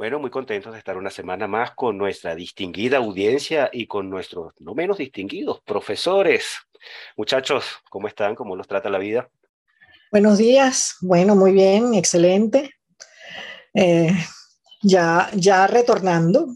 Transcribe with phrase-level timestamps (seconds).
[0.00, 4.54] Bueno, muy contentos de estar una semana más con nuestra distinguida audiencia y con nuestros
[4.58, 6.56] no menos distinguidos profesores.
[7.18, 8.34] Muchachos, ¿cómo están?
[8.34, 9.28] ¿Cómo los trata la vida?
[10.10, 10.96] Buenos días.
[11.02, 12.70] Bueno, muy bien, excelente.
[13.74, 14.10] Eh,
[14.82, 16.46] ya, ya retornando.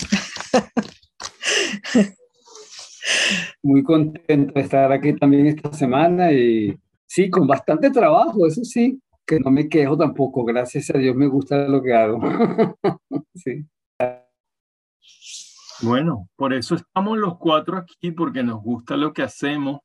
[3.63, 6.75] Muy contento de estar aquí también esta semana y
[7.07, 11.27] sí, con bastante trabajo, eso sí, que no me quejo tampoco, gracias a Dios me
[11.27, 12.21] gusta lo que hago.
[13.35, 13.67] sí.
[15.83, 19.81] Bueno, por eso estamos los cuatro aquí, porque nos gusta lo que hacemos.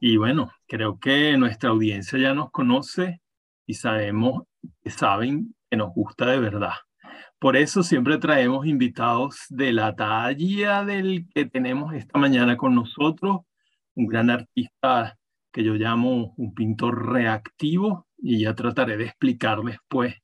[0.00, 3.20] Y bueno, creo que nuestra audiencia ya nos conoce
[3.66, 4.42] y sabemos,
[4.86, 6.74] saben que nos gusta de verdad.
[7.38, 13.42] Por eso siempre traemos invitados de la talla del que tenemos esta mañana con nosotros,
[13.94, 15.16] un gran artista
[15.52, 20.14] que yo llamo un pintor reactivo, y ya trataré de explicar después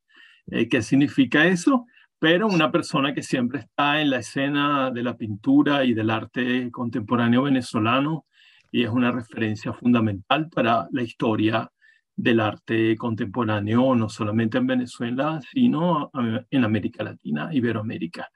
[0.46, 1.86] eh, qué significa eso,
[2.18, 6.70] pero una persona que siempre está en la escena de la pintura y del arte
[6.70, 8.24] contemporáneo venezolano
[8.72, 11.70] y es una referencia fundamental para la historia
[12.16, 16.10] del arte contemporáneo, no solamente en Venezuela, sino
[16.50, 18.28] en América Latina, Iberoamérica.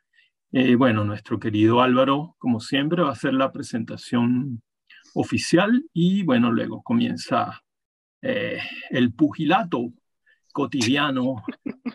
[0.53, 4.63] Eh, bueno, nuestro querido Álvaro, como siempre, va a hacer la presentación
[5.15, 7.64] oficial y bueno, luego comienza
[8.25, 8.59] eh,
[8.91, 9.93] el pugilato
[10.55, 11.43] cotidiano,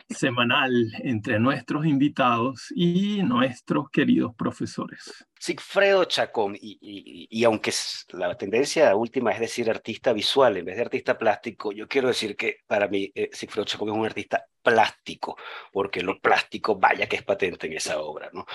[0.10, 5.26] semanal entre nuestros invitados y nuestros queridos profesores.
[5.40, 7.72] Sigfredo Chacón, y, aunque
[8.12, 12.36] la tendencia última es decir artista visual en vez de artista plástico, yo quiero decir
[12.36, 15.38] que para mí eh, Sigfredo Chacón es un artista plástico,
[15.72, 18.30] porque lo plástico vaya que es patente en esa obra.
[18.34, 18.46] ¿no?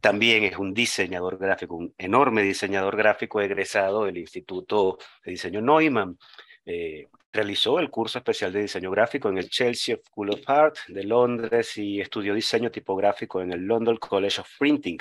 [0.00, 6.16] También es un diseñador gráfico, un enorme diseñador gráfico egresado del Instituto de Diseño Neumann.
[6.64, 11.04] Eh, Realizó el curso especial de diseño gráfico en el Chelsea School of Art de
[11.04, 14.98] Londres y estudió diseño tipográfico en el London College of Printing.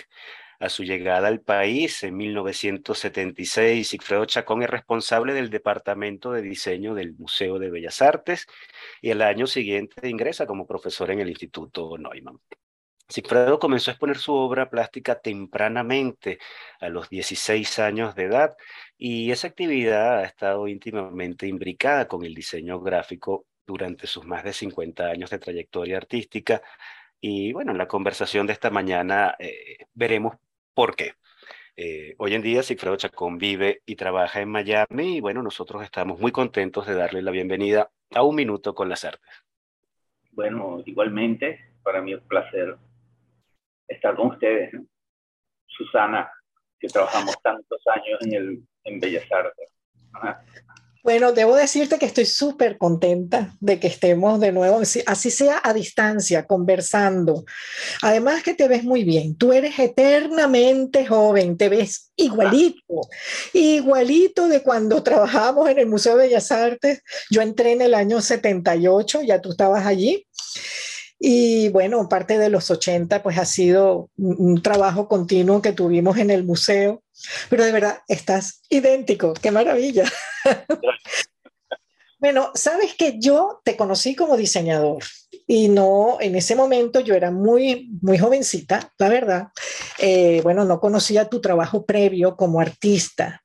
[0.59, 6.93] A su llegada al país en 1976, Sigfredo Chacón es responsable del Departamento de Diseño
[6.93, 8.45] del Museo de Bellas Artes
[9.01, 12.39] y el año siguiente ingresa como profesor en el Instituto Neumann.
[13.09, 16.37] Sigfredo comenzó a exponer su obra plástica tempranamente,
[16.79, 18.55] a los 16 años de edad,
[19.01, 24.51] y esa actividad ha estado íntimamente imbricada con el diseño gráfico durante sus más de
[24.51, 26.61] 50 años de trayectoria artística.
[27.21, 30.35] Y bueno, en la conversación de esta mañana eh, veremos
[30.73, 31.13] por qué.
[31.77, 36.19] Eh, hoy en día Sigfredo Chacón vive y trabaja en Miami y bueno, nosotros estamos
[36.19, 39.31] muy contentos de darle la bienvenida a Un Minuto con las Artes.
[40.33, 42.75] Bueno, igualmente, para mí es un placer
[43.87, 44.73] estar con ustedes.
[45.67, 46.29] Susana,
[46.77, 49.69] que trabajamos tantos años en, el, en Bellas Artes.
[51.01, 55.73] Bueno, debo decirte que estoy súper contenta de que estemos de nuevo, así sea a
[55.73, 57.45] distancia, conversando.
[58.01, 62.99] Además que te ves muy bien, tú eres eternamente joven, te ves igualito,
[63.53, 67.01] igualito de cuando trabajamos en el Museo de Bellas Artes.
[67.31, 70.27] Yo entré en el año 78, ya tú estabas allí.
[71.19, 76.31] Y bueno, parte de los 80 pues ha sido un, trabajo continuo que tuvimos en
[76.31, 77.03] el museo,
[77.49, 80.05] pero de verdad estás idéntico, qué maravilla.
[82.19, 85.03] bueno, sabes que yo te conocí como diseñador
[85.45, 89.47] y no, en ese momento yo era muy, muy jovencita, la verdad.
[89.97, 93.43] Eh, bueno, no conocía tu trabajo previo como artista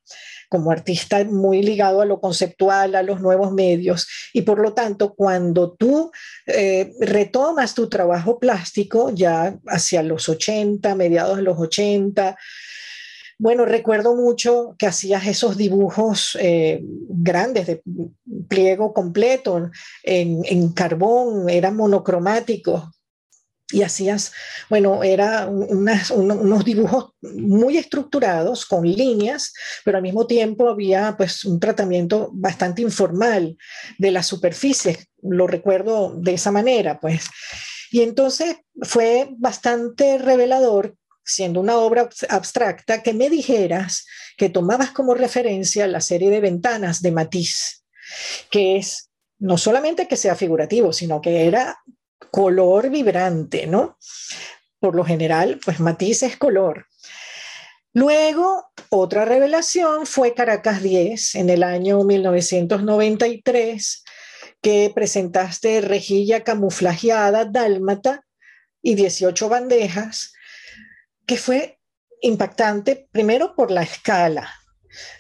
[0.55, 5.13] como artista muy ligado a lo conceptual, a los nuevos medios, y por lo tanto,
[5.15, 6.13] cuando tú
[6.47, 12.39] eh, retomas tu trabajo plástico ya hacia los 80, mediados de los 80,
[13.37, 17.83] bueno, recuerdo mucho que hacías esos dibujos eh, grandes de
[18.47, 19.73] pliego completo
[20.05, 22.85] en, en, carbón, eran monocromáticos.
[23.75, 24.33] Y hacías,
[24.71, 29.53] bueno, era unos dibujos muy estructurados con líneas,
[29.85, 33.57] pero al mismo tiempo había pues un tratamiento bastante informal
[33.99, 37.27] de las superficies, lo recuerdo de esa manera, pues.
[37.91, 40.95] Y entonces fue bastante revelador,
[41.25, 44.07] siendo una obra abstracta, que me dijeras
[44.37, 47.85] que tomabas como referencia la serie de ventanas de Matisse,
[48.51, 51.77] que es no solamente que sea figurativo, sino que era
[52.31, 53.99] color vibrante, ¿no?
[54.81, 56.87] Por lo general, pues Matisse es color.
[57.93, 64.05] Luego, otra revelación fue Caracas 10 en el año 1993,
[64.61, 68.25] que presentaste rejilla camuflajeada, dálmata
[68.83, 70.33] y 18 bandejas,
[71.25, 71.79] que fue
[72.21, 74.53] impactante primero por la escala.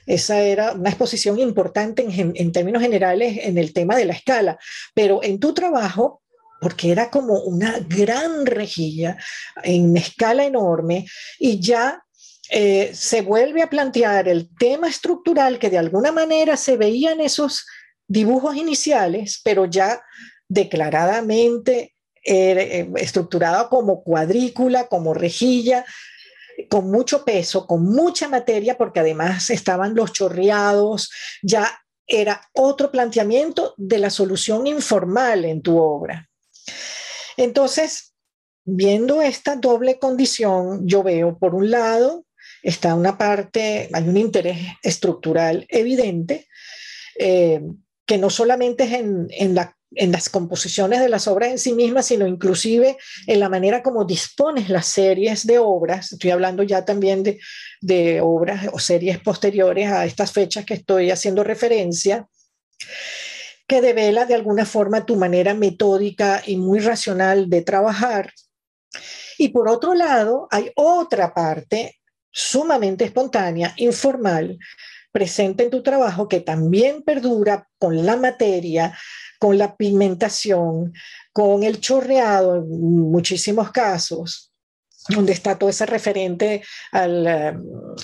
[0.06, 4.58] Esa era una exposición importante en, en términos generales en el tema de la escala,
[4.94, 6.23] pero en tu trabajo
[6.60, 9.16] porque era como una gran rejilla
[9.62, 11.06] en escala enorme
[11.38, 12.02] y ya
[12.50, 17.20] eh, se vuelve a plantear el tema estructural que de alguna manera se veía en
[17.20, 17.66] esos
[18.06, 20.02] dibujos iniciales, pero ya
[20.48, 25.84] declaradamente eh, estructurado como cuadrícula, como rejilla,
[26.70, 31.10] con mucho peso, con mucha materia, porque además estaban los chorreados,
[31.42, 36.28] ya era otro planteamiento de la solución informal en tu obra.
[37.36, 38.14] Entonces,
[38.64, 42.24] viendo esta doble condición, yo veo, por un lado,
[42.62, 46.48] está una parte, hay un interés estructural evidente,
[47.18, 47.60] eh,
[48.06, 49.54] que no solamente es en, en,
[50.12, 52.96] las composiciones de las obras en sí mismas, sino inclusive
[53.26, 56.12] en la manera como dispones las series de obras.
[56.12, 57.38] Estoy hablando ya también de,
[57.80, 62.28] de obras o series posteriores a estas fechas que estoy haciendo referencia
[63.66, 68.32] que devela de alguna forma tu manera metódica y muy racional de trabajar.
[69.38, 72.00] Y por otro lado, hay otra parte
[72.30, 74.58] sumamente espontánea, informal,
[75.12, 78.96] presente en tu trabajo que también perdura con la materia,
[79.38, 80.92] con la pigmentación,
[81.32, 84.53] con el chorreado en muchísimos casos,
[85.08, 86.62] donde está todo ese referente
[86.92, 87.54] al, eh,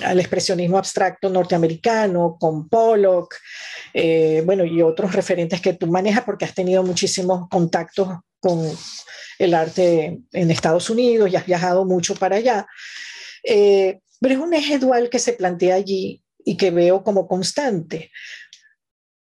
[0.04, 3.36] al expresionismo abstracto norteamericano, con Pollock,
[3.94, 8.08] eh, bueno, y otros referentes que tú manejas porque has tenido muchísimos contactos
[8.38, 8.66] con
[9.38, 12.66] el arte en Estados Unidos y has viajado mucho para allá.
[13.42, 18.10] Eh, pero es un eje dual que se plantea allí y que veo como constante.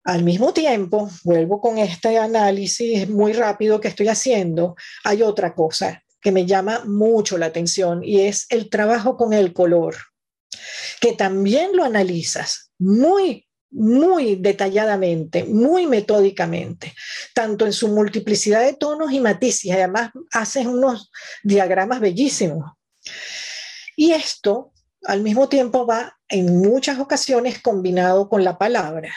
[0.06, 6.05] Al mismo tiempo, vuelvo con este análisis muy rápido que estoy haciendo, hay otra cosa
[6.26, 9.96] que me llama mucho la atención y es el trabajo con el color,
[11.00, 16.96] que también lo analizas muy, muy detalladamente, muy metódicamente,
[17.36, 21.12] tanto en su multiplicidad de tonos y matices, además haces unos
[21.44, 22.72] diagramas bellísimos.
[23.96, 24.74] Y esto
[25.04, 29.16] al mismo tiempo va en muchas ocasiones combinado con la palabra.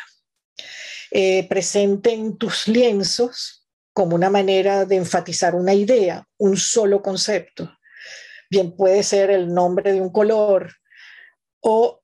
[1.11, 3.58] Eh, presente en tus lienzos
[3.99, 7.69] como una manera de enfatizar una idea, un solo concepto.
[8.49, 10.73] Bien puede ser el nombre de un color
[11.59, 12.01] o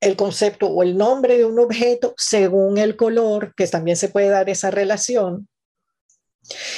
[0.00, 4.28] el concepto o el nombre de un objeto según el color, que también se puede
[4.28, 5.50] dar esa relación.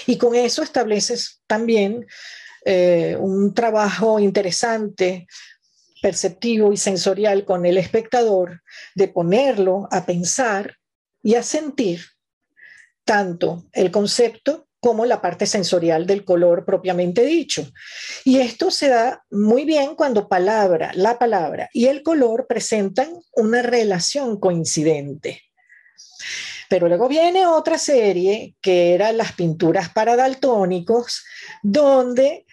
[0.04, 2.04] Y con eso estableces también
[2.64, 5.28] eh, un trabajo interesante,
[6.02, 8.62] perceptivo y sensorial con el espectador,
[8.96, 10.76] de ponerlo a pensar
[11.22, 12.13] y a sentir
[13.04, 17.66] tanto el concepto como la parte sensorial del color propiamente dicho.
[18.22, 23.62] Y esto se da muy bien cuando palabra, la palabra y el color presentan una
[23.62, 25.42] relación coincidente.
[26.68, 31.24] Pero luego viene otra serie que era las pinturas para daltónicos,
[31.62, 32.44] donde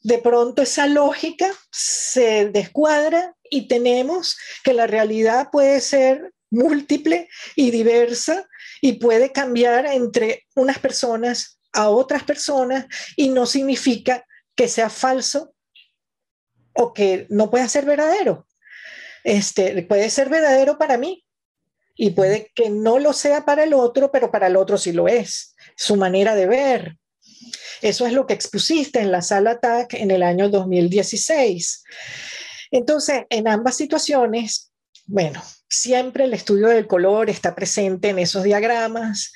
[0.00, 7.72] de pronto esa lógica se descuadra y tenemos que la realidad puede ser múltiple y
[7.72, 8.48] diversa
[8.84, 12.84] y puede cambiar entre unas personas a otras personas
[13.16, 15.54] y no significa que sea falso
[16.74, 18.46] o que no pueda ser verdadero.
[19.24, 21.24] Este, puede ser verdadero para mí
[21.94, 25.08] y puede que no lo sea para el otro, pero para el otro sí lo
[25.08, 25.56] es.
[25.76, 26.98] Su manera de ver.
[27.80, 31.84] Eso es lo que expusiste en la sala TAC en el año 2016.
[32.70, 34.73] Entonces, en ambas situaciones,
[35.06, 39.32] bueno, siempre el estudio del color está presente en esos diagramas,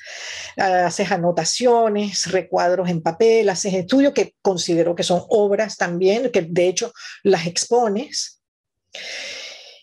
[0.57, 6.67] haces anotaciones, recuadros en papel, haces estudios que considero que son obras también, que de
[6.67, 6.91] hecho
[7.23, 8.41] las expones.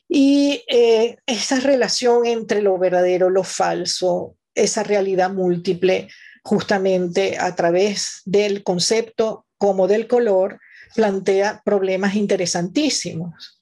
[0.08, 6.08] Y eh, esa relación entre lo verdadero, lo falso, esa realidad múltiple,
[6.42, 10.60] justamente a través del concepto como del color,
[10.94, 13.55] plantea problemas interesantísimos.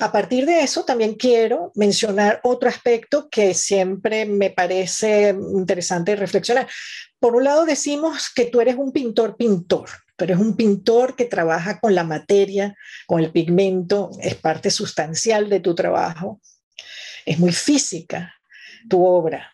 [0.00, 6.68] A partir de eso, también quiero mencionar otro aspecto que siempre me parece interesante reflexionar.
[7.18, 11.24] Por un lado, decimos que tú eres un pintor pintor, pero es un pintor que
[11.24, 16.40] trabaja con la materia, con el pigmento, es parte sustancial de tu trabajo.
[17.26, 18.34] Es muy física
[18.88, 19.52] tu obra.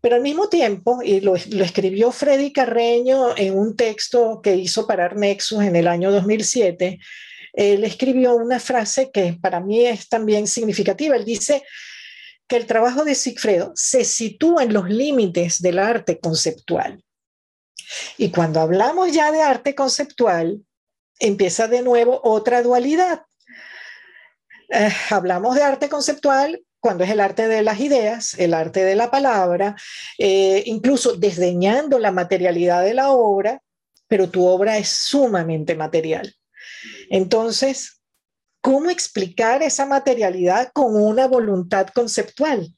[0.00, 5.08] Pero al mismo tiempo, y lo, escribió Freddy Carreño en un texto que hizo para
[5.08, 6.98] Nexus en el año 2007,
[7.54, 11.16] él escribió una frase que para mí es también significativa.
[11.16, 11.62] Él dice
[12.48, 17.02] que el trabajo de Sigfredo se sitúa en los límites del arte conceptual.
[18.18, 20.62] Y cuando hablamos ya de arte conceptual,
[21.20, 23.22] empieza de nuevo otra dualidad.
[24.70, 28.96] Eh, hablamos de arte conceptual cuando es el arte de las ideas, el arte de
[28.96, 29.76] la palabra,
[30.18, 33.62] eh, incluso desdeñando la materialidad de la obra,
[34.08, 36.34] pero tu obra es sumamente material.
[37.10, 38.02] Entonces,
[38.60, 42.68] ¿cómo explicar esa materialidad con una voluntad conceptual?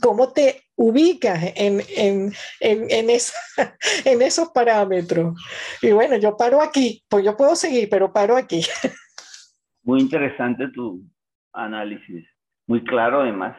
[0.00, 3.10] ¿Cómo te ubicas en, en, en,
[4.22, 5.38] esos parámetros?
[5.82, 8.62] Y bueno, yo paro aquí, pues yo puedo seguir, pero paro aquí.
[9.82, 11.04] Muy interesante tu
[11.52, 12.26] análisis,
[12.66, 13.56] muy claro además.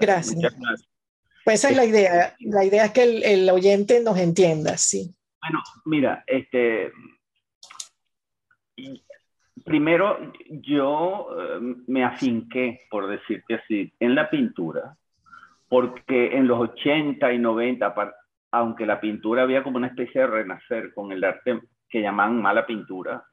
[0.00, 0.54] Gracias.
[1.44, 2.34] Pues esa es la idea.
[2.40, 5.14] La idea es que el, el oyente nos entienda, sí.
[5.42, 6.90] Bueno, mira, este,
[9.64, 14.96] primero yo eh, me afinqué, por decirte así, en la pintura,
[15.68, 17.94] porque en los 80 y 90,
[18.52, 22.66] aunque la pintura había como una especie de renacer con el arte que llaman mala
[22.66, 23.24] pintura,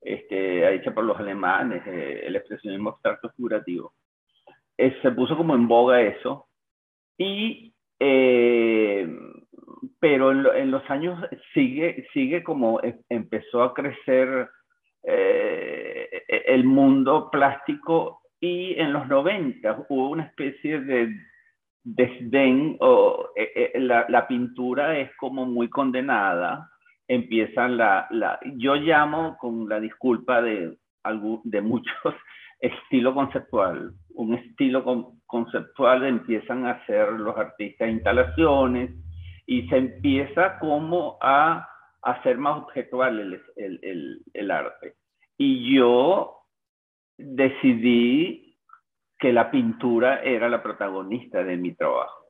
[0.00, 3.92] este, hecha por los alemanes, eh, el expresionismo abstracto figurativo,
[4.76, 6.46] eh, se puso como en boga eso,
[7.18, 7.72] y,
[10.00, 11.22] pero en, en, los años
[11.54, 14.48] sigue, sigue como empezó a crecer
[15.02, 21.14] eh, el mundo plástico y en los 90 hubo una especie de
[21.84, 26.68] desdén o eh, la, pintura es como muy condenada.
[27.08, 30.76] Empiezan la, la, yo llamo con la disculpa de,
[31.44, 31.94] de muchos
[32.60, 33.92] estilo conceptual.
[34.14, 38.90] Un estilo conceptual empiezan a hacer los artistas instalaciones
[39.46, 41.68] y se empieza como a
[42.02, 44.94] hacer más objetual el, el, el, arte.
[45.38, 46.38] Y yo
[47.16, 48.58] decidí
[49.18, 52.26] que la pintura era la protagonista de mi trabajo.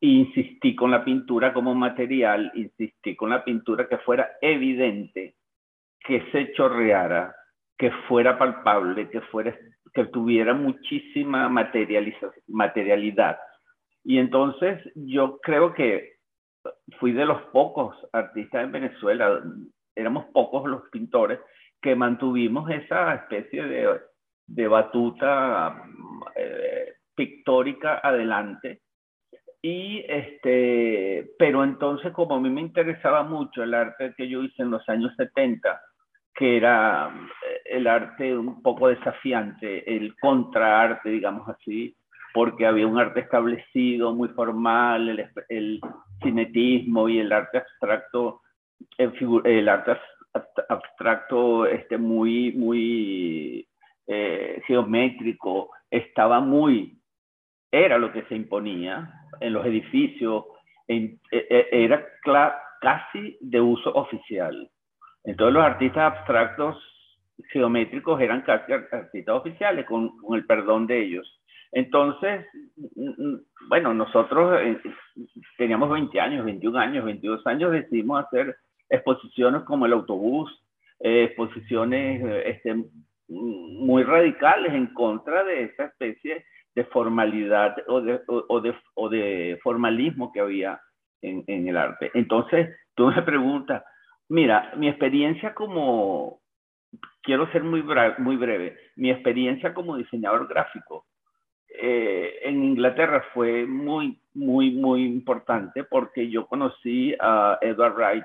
[0.00, 5.36] insistí con la pintura como material, insistí con la pintura que fuera evidente,
[6.00, 7.34] que se chorreara,
[7.78, 9.56] que fuera palpable, que, fuera,
[9.92, 13.38] que tuviera muchísima materialidad.
[14.04, 16.12] Y entonces yo creo que
[16.98, 19.42] fui de los pocos artistas en Venezuela,
[19.94, 21.40] éramos pocos los pintores
[21.80, 23.64] que mantuvimos esa especie
[24.46, 25.82] de, batuta
[26.36, 28.82] eh, pictórica adelante.
[29.60, 34.62] Y este, pero entonces como a mí me interesaba mucho el arte que yo hice
[34.62, 35.80] en los años 70,
[36.34, 37.12] que era
[37.48, 41.96] eh, el arte un poco desafiante, el contraarte, digamos así,
[42.32, 45.80] porque había un arte establecido, muy formal, el,
[46.22, 48.42] cinetismo y el arte abstracto,
[48.98, 49.96] el, arte
[50.68, 53.66] abstracto este, muy, muy
[54.06, 56.98] eh, geométrico, estaba muy,
[57.70, 60.44] era lo que se imponía en los edificios,
[60.88, 62.06] e, e, era
[62.80, 64.70] casi de uso oficial.
[65.24, 66.76] Entonces los artistas abstractos
[67.50, 71.41] geométricos eran casi artistas oficiales, con el perdón de ellos.
[71.72, 72.46] Entonces,
[73.68, 74.78] bueno, nosotros eh,
[75.56, 78.56] teníamos 20 años, 21 años, 22 años, decidimos hacer
[78.90, 80.52] exposiciones como el autobús,
[81.00, 82.84] eh, exposiciones eh, este,
[83.28, 88.00] muy radicales en contra de esa especie de formalidad o
[88.60, 90.78] de, formalismo que había
[91.22, 92.10] en, en, el arte.
[92.12, 93.82] Entonces, tú me preguntas,
[94.28, 96.40] mira, mi experiencia como,
[97.22, 97.82] quiero ser muy,
[98.18, 101.06] muy breve, mi experiencia como diseñador gráfico
[101.80, 108.24] eh, en Inglaterra fue muy, muy, muy importante porque yo conocí a Edward Wright,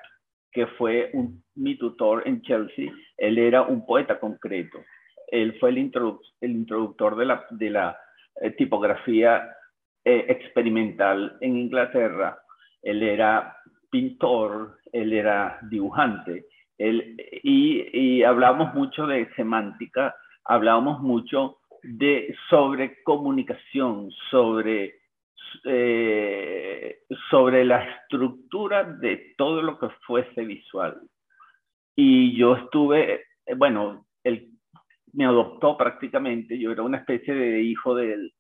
[0.52, 2.92] que fue un, mi tutor en Chelsea.
[3.18, 4.80] Él era un poeta concreto.
[5.28, 7.98] Él fue el, introductor de la, de la
[8.42, 9.50] eh, tipografía
[10.04, 12.40] eh, experimental en Inglaterra.
[12.82, 13.58] Él era
[13.90, 16.46] pintor, él era dibujante.
[16.78, 25.00] Él, y, y hablábamos mucho de semántica, hablábamos mucho de, sobre comunicación, sobre,
[25.64, 31.00] eh, sobre la estructura de todo lo que fuese visual.
[31.96, 34.50] Y yo estuve, eh, bueno, él
[35.14, 38.34] me adoptó prácticamente, yo era una especie de hijo de él.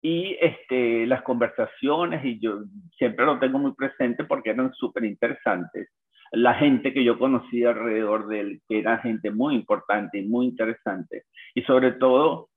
[0.00, 2.62] Y este, las conversaciones, y yo
[2.96, 5.90] siempre lo tengo muy presente porque eran súper interesantes.
[6.32, 10.46] La gente que yo conocía alrededor de él, que era gente muy importante y muy
[10.46, 11.24] interesante.
[11.54, 12.47] Y sobre todo,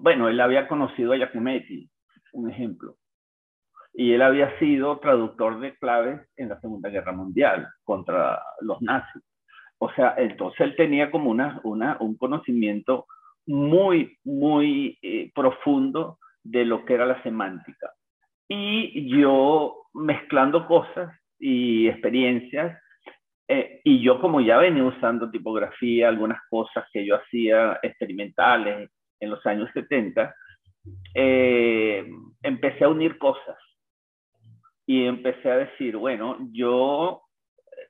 [0.00, 1.88] bueno, él había conocido a Giacometti,
[2.32, 2.96] un ejemplo
[3.98, 9.24] y él había sido traductor de claves en la Segunda Guerra Mundial contra los nazis.
[9.78, 13.06] O sea, entonces él tenía como una, una un conocimiento
[13.46, 17.92] muy, muy eh, profundo de lo que era la semántica.
[18.46, 22.80] Y yo mezclando cosas y experiencias,
[23.48, 29.30] eh, y yo como ya venía usando tipografía, algunas cosas que yo hacía experimentales en
[29.30, 30.34] los años 70,
[31.14, 32.08] eh,
[32.42, 33.56] empecé a unir cosas
[34.86, 37.22] y empecé a decir, bueno, yo,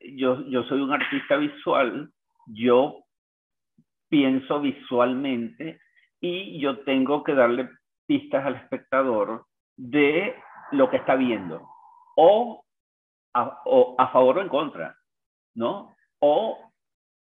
[0.00, 2.11] yo, yo soy un artista visual,
[2.47, 3.04] yo
[4.08, 5.80] pienso visualmente
[6.20, 7.68] y yo tengo que darle
[8.06, 9.44] pistas al espectador
[9.76, 10.35] de
[10.73, 11.68] lo que está viendo,
[12.16, 12.64] o
[13.35, 14.97] a, o a favor o en contra,
[15.54, 15.94] ¿no?
[16.20, 16.58] O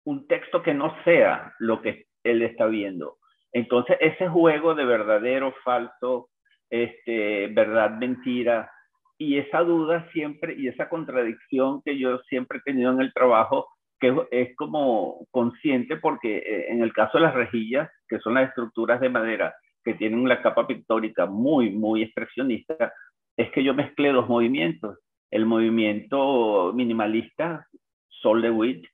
[0.05, 3.19] un texto que no sea lo que él está viendo.
[3.53, 6.29] Entonces, ese juego de verdadero, falso,
[6.71, 8.71] este, verdad, mentira,
[9.19, 13.67] y esa duda siempre y esa contradicción que yo siempre he tenido en el trabajo,
[13.99, 18.49] que es como consciente porque eh, en el caso de las rejillas, que son las
[18.49, 22.93] estructuras de madera que tienen la capa pictórica muy, muy expresionista,
[23.37, 24.99] es que yo mezclé dos movimientos,
[25.31, 27.67] el movimiento minimalista,
[28.09, 28.87] Sol de Witt,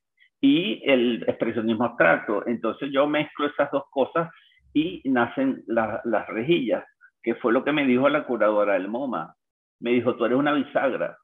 [0.43, 2.47] y el expresionismo abstracto.
[2.47, 4.29] Entonces yo mezclo esas dos cosas
[4.75, 6.85] y nacen las rejillas,
[7.23, 9.35] que fue lo que me dijo la curadora del MoMA
[9.83, 11.19] me dijo, tú eres una bisagra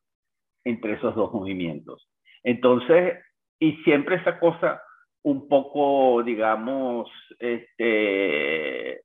[0.64, 2.10] entre esos dos movimientos.
[2.42, 3.18] Entonces,
[3.58, 4.82] y siempre esa cosa
[5.22, 7.08] un poco, digamos,
[7.38, 9.02] este,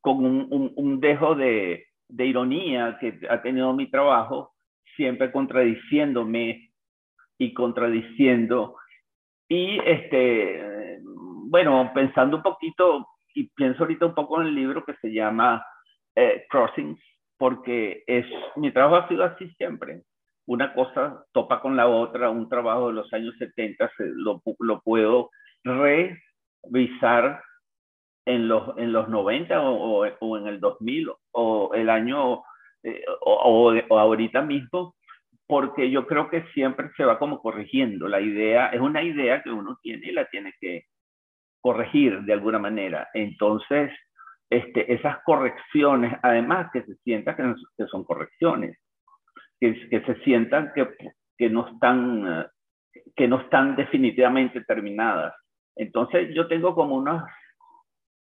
[0.00, 4.54] con un, dejo de, ironía que ha tenido mi trabajo,
[4.96, 6.70] siempre contradiciéndome
[7.38, 8.76] y contradiciendo.
[9.48, 14.94] Y, este, bueno, pensando un poquito, y pienso ahorita un poco en el libro que
[15.00, 15.64] se llama
[16.14, 17.00] eh, Crossings,
[17.38, 20.02] porque es, mi trabajo ha sido así siempre.
[20.46, 25.30] Una cosa topa con la otra, un trabajo de los años 70 lo, lo puedo
[25.62, 27.42] revisar
[28.26, 32.42] en los, en los 90 o, o, en el 2000 o el año
[32.82, 34.94] eh, o, o, ahorita mismo,
[35.48, 38.06] porque yo creo que siempre se va como corrigiendo.
[38.06, 40.84] La idea es una idea que uno tiene y la tiene que
[41.62, 43.08] corregir de alguna manera.
[43.14, 43.90] Entonces,
[44.50, 48.78] este, esas correcciones, además que se sientan que, son correcciones,
[49.58, 50.86] que, se sientan que,
[51.38, 52.46] que, no están,
[53.16, 55.34] que no están definitivamente terminadas.
[55.76, 57.24] Entonces yo tengo como unas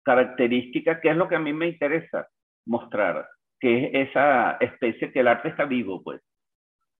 [0.04, 2.28] características que es lo que a mí me interesa
[2.66, 3.26] mostrar,
[3.58, 6.20] que es esa especie que el arte está vivo, pues,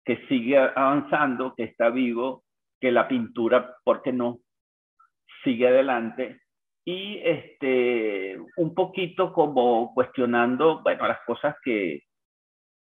[0.06, 2.44] que sigue avanzando, que está vivo,
[2.80, 4.38] que la pintura, ¿por qué no?
[5.42, 6.40] Sigue adelante
[6.86, 12.04] y este, un poquito como cuestionando, bueno, las cosas que,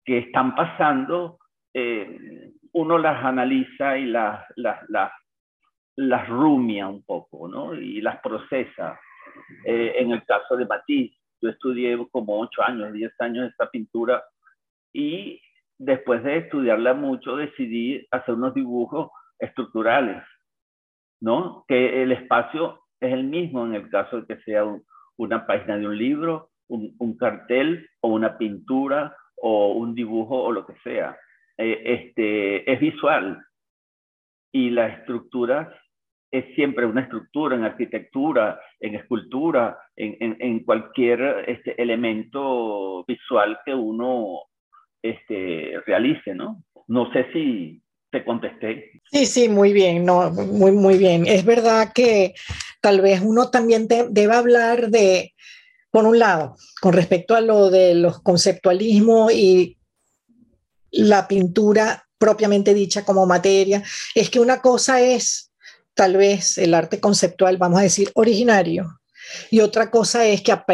[0.06, 1.39] que están pasando,
[1.74, 5.12] eh, uno las analiza y las, las, las,
[5.95, 7.74] las, rumia un poco, ¿no?
[7.74, 9.00] Y las procesa.
[9.65, 14.24] Eh, en el caso de Matisse, yo estudié como ocho años, diez años esta pintura
[14.93, 15.41] y
[15.80, 20.22] después de estudiarla mucho decidí hacer unos dibujos estructurales,
[21.22, 21.65] ¿no?
[21.68, 24.65] Que el espacio es el mismo en el caso de que sea
[25.18, 30.65] una página de un libro, un, cartel o una pintura o un dibujo o lo
[30.65, 31.18] que sea.
[31.58, 33.42] Eh, este, es visual
[34.52, 35.74] y la estructura
[36.32, 44.49] es siempre una estructura en arquitectura, en escultura, en, cualquier este, elemento visual que uno
[45.02, 46.64] este, realice, ¿no?
[46.88, 47.82] No sé si
[48.12, 49.02] te contesté.
[49.12, 51.28] Sí, sí, muy bien, no, muy, muy bien.
[51.28, 52.34] Es verdad que
[52.82, 55.34] tal vez uno también debe hablar de,
[55.92, 59.78] por un lado, con respecto a lo de los conceptualismos y
[60.92, 63.84] la pintura propiamente dicha como materia,
[64.16, 65.52] es que una cosa es
[65.94, 69.00] tal vez el arte conceptual, vamos a decir, originario,
[69.52, 70.66] y otra cosa es que a,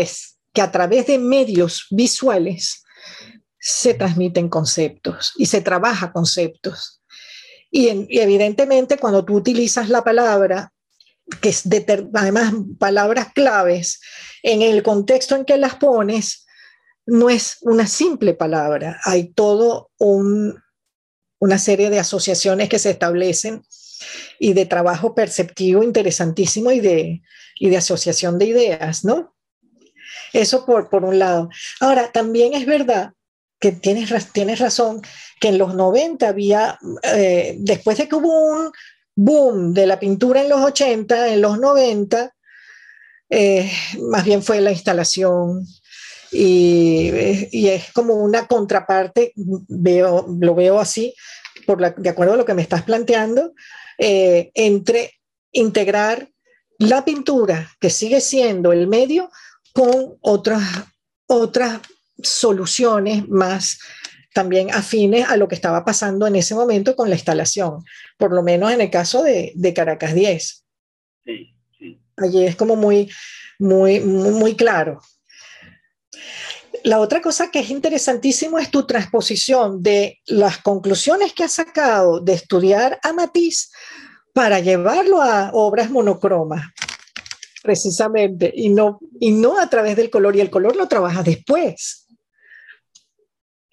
[0.53, 2.84] que a través de medios visuales
[3.67, 7.01] se transmiten conceptos y se trabaja conceptos.
[7.71, 10.71] Y, evidentemente cuando tú utilizas la palabra,
[11.41, 11.63] que es
[12.13, 14.01] además palabras claves,
[14.43, 16.45] en el contexto en que las pones,
[17.07, 20.61] no es una simple palabra, hay todo un,
[21.39, 23.63] una serie de asociaciones que se establecen
[24.39, 27.23] y de trabajo perceptivo interesantísimo y de,
[27.55, 29.35] y de asociación de ideas, ¿no?
[30.33, 31.49] Eso por, por un lado.
[31.79, 33.15] Ahora, también es verdad
[33.59, 35.01] que tienes, tienes razón,
[35.39, 38.71] que en los 90 había, eh, después de que hubo un
[39.15, 42.33] boom de la pintura en los 80, en los 90,
[43.29, 45.65] eh, más bien fue la instalación
[46.31, 47.09] y,
[47.51, 51.15] y, es como una contraparte, veo, lo veo así,
[51.65, 53.53] por la, de acuerdo a lo que me estás planteando,
[53.97, 55.13] eh, entre
[55.51, 56.29] integrar
[56.77, 59.29] la pintura, que sigue siendo el medio,
[59.73, 60.63] con otras,
[61.27, 61.79] otras
[62.21, 63.79] soluciones más
[64.33, 67.83] también afines a lo que estaba pasando en ese momento con la instalación,
[68.17, 70.63] por lo menos en el caso de, de Caracas 10.
[71.23, 72.01] Sí, sí.
[72.17, 73.09] Allí es como muy,
[73.59, 74.99] muy, muy claro.
[76.83, 82.19] La otra cosa que es interesantísimo es tu transposición de las conclusiones que has sacado
[82.19, 83.71] de estudiar a Matisse
[84.33, 86.61] para llevarlo a obras monocromas
[87.65, 92.04] precisamente, y no, y no a través del color, y el color lo trabaja después.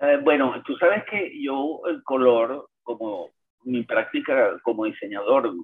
[0.03, 3.31] Eh, bueno, tú sabes que yo el color, como
[3.63, 5.55] mi práctica como diseñador,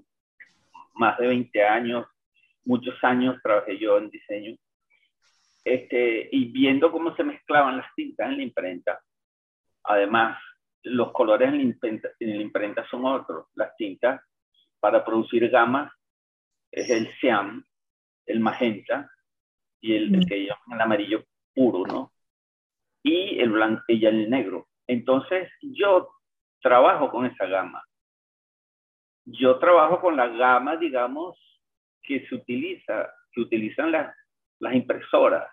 [0.94, 2.06] más de 20 años,
[2.64, 4.56] muchos años trabajé yo en diseño,
[5.64, 9.00] este, y viendo cómo se mezclaban las tintas en la imprenta,
[9.82, 10.40] además,
[10.84, 13.48] los colores en la imprenta, en la imprenta son otros.
[13.56, 14.22] Las tintas
[14.78, 15.92] para producir gamas
[16.70, 17.64] es el cian,
[18.24, 19.10] el magenta
[19.80, 22.12] y el, el que llaman el amarillo puro, ¿no?
[23.02, 24.68] Y el blanco y el negro.
[24.86, 26.08] Entonces, yo
[26.60, 27.82] trabajo con esa gama.
[29.24, 31.38] Yo trabajo con la gama, digamos,
[32.02, 34.14] que se utiliza, que utilizan las,
[34.60, 35.50] las impresoras.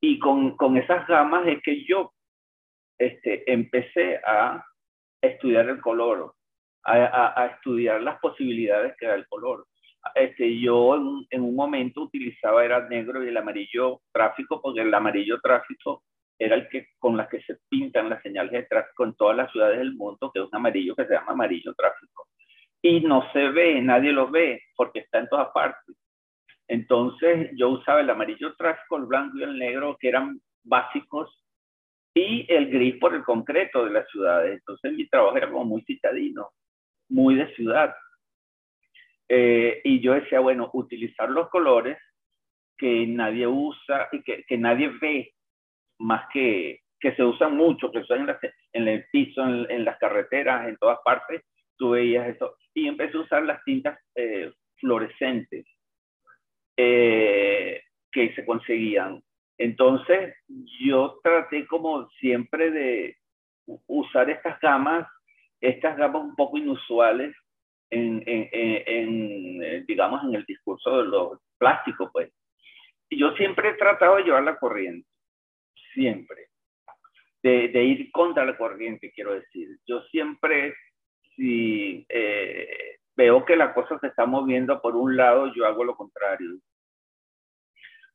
[0.00, 2.12] Y con, con esas gamas es que yo
[2.98, 4.64] este, empecé a
[5.20, 6.34] estudiar el color,
[6.84, 9.66] a, a, estudiar las posibilidades que da el color
[10.14, 10.94] este, yo
[11.30, 16.04] en, un momento utilizaba era negro y el amarillo tráfico, porque el amarillo tráfico
[16.38, 19.50] era el que con las que se pintan las señales de tráfico en todas las
[19.52, 22.28] ciudades del mundo, que es un amarillo que se llama amarillo tráfico.
[22.82, 25.96] Y no se ve, nadie lo ve, porque está en todas partes.
[26.68, 31.42] Entonces yo usaba el amarillo tráfico, el blanco y el negro, que eran básicos,
[32.16, 34.54] y el gris por el concreto de las ciudades.
[34.54, 36.50] Entonces mi trabajo era como muy citadino,
[37.10, 37.94] muy de ciudad.
[39.28, 41.98] Eh, y yo decía, bueno, utilizar los colores
[42.78, 45.34] que nadie usa y que, que nadie ve,
[45.98, 48.36] más que, que se usan mucho, que se usan
[48.72, 51.42] en, el piso, en, las carreteras, en todas partes,
[51.76, 52.56] tú veías eso.
[52.74, 55.66] Y empecé a usar las tintas eh, fluorescentes
[56.76, 57.82] eh,
[58.12, 59.22] que se conseguían.
[59.58, 60.34] Entonces,
[60.80, 63.16] yo traté como siempre de
[63.86, 65.08] usar estas gamas,
[65.60, 67.34] estas gamas un poco inusuales,
[67.90, 72.32] en, eh, digamos, en el discurso de los plásticos, pues.
[73.08, 75.08] Y yo siempre he tratado de llevar la corriente,
[75.96, 76.48] siempre.
[77.42, 79.68] De, ir contra la corriente, quiero decir.
[79.86, 80.74] Yo siempre,
[81.36, 85.96] si eh, veo que la cosa se está moviendo por un lado, yo hago lo
[85.96, 86.58] contrario.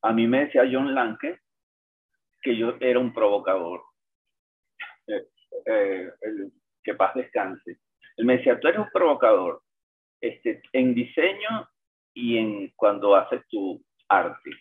[0.02, 1.40] A mí me decía John Lanke
[2.42, 3.84] que yo era un provocador.
[5.66, 6.12] Eh,
[6.84, 7.80] que paz descanse
[8.18, 9.62] él me decía, tú eres un provocador
[10.22, 11.68] este, en diseño
[12.14, 14.52] y en cuando haces tu arte.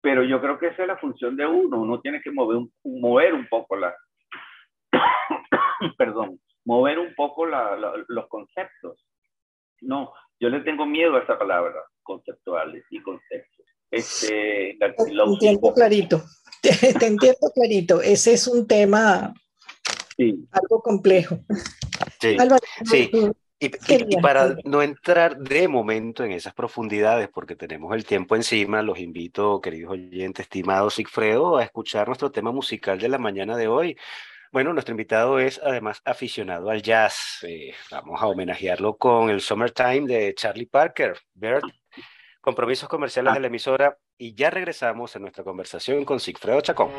[0.00, 1.80] Pero yo creo que esa es la función de uno.
[1.80, 3.94] Uno tiene que mover un, mover un poco la...
[5.98, 7.76] perdón, mover un poco la,
[8.08, 9.04] los conceptos.
[9.80, 13.66] No, yo le tengo miedo a esa palabra, conceptuales y conceptos.
[13.90, 16.22] Este, la, te entiendo clarito,
[16.62, 18.02] te, entiendo clarito.
[18.02, 19.32] Ese es un tema
[20.16, 20.46] sí.
[20.50, 21.38] algo complejo.
[22.20, 22.36] Sí,
[22.84, 23.10] sí.
[23.60, 23.70] Y,
[24.20, 29.60] para no entrar de momento en esas profundidades, porque tenemos el tiempo encima, los invito,
[29.60, 33.98] queridos oyentes, estimados Sigfredo, a escuchar nuestro tema musical de la mañana de hoy.
[34.52, 37.40] Bueno, nuestro invitado es además aficionado al jazz.
[37.42, 41.18] Eh, vamos a homenajearlo con el Summertime de Charlie Parker.
[41.34, 41.64] Bert,
[42.40, 46.90] compromisos comerciales de la emisora y ya regresamos a nuestra conversación con Sigfredo Chacón.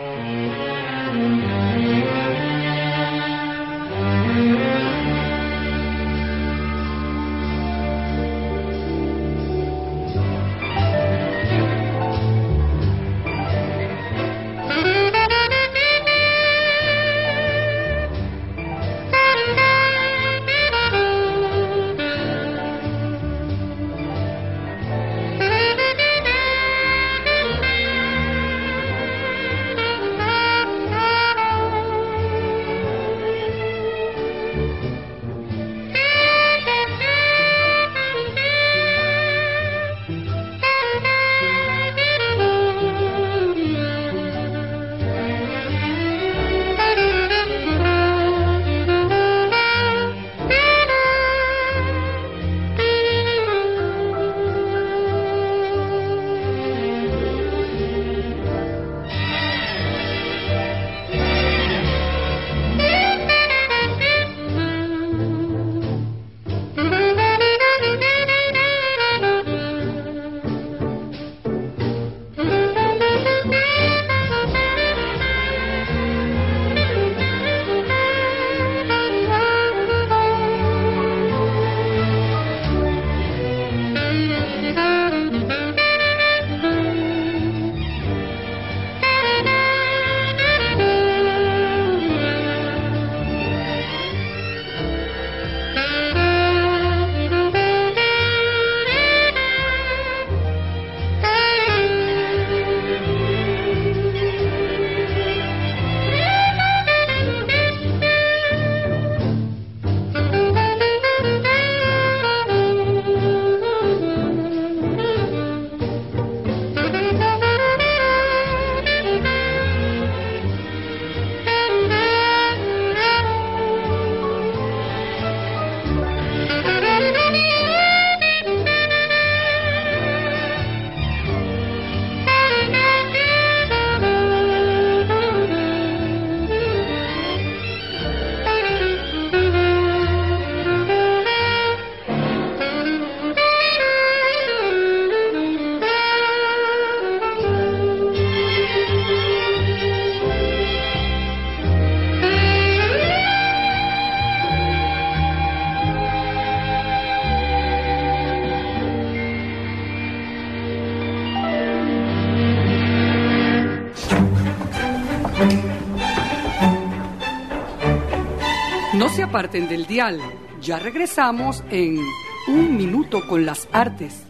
[169.29, 170.19] Aparten del dial.
[170.59, 171.99] Ya regresamos en
[172.47, 174.25] Un Minuto con las Artes.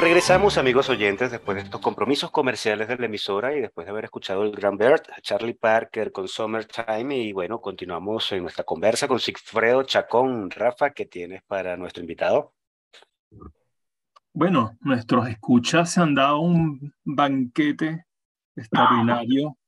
[0.00, 4.06] Regresamos, amigos oyentes, después de estos compromisos comerciales de la emisora y después de haber
[4.06, 7.16] escuchado el Gran Bird, Charlie Parker con Summertime.
[7.16, 10.50] Y bueno, continuamos en nuestra conversa con Sigfredo Chacón.
[10.50, 12.52] Rafa, ¿qué tienes para nuestro invitado?
[14.40, 18.06] Bueno, nuestros escuchas se han dado un banquete
[18.56, 19.58] extraordinario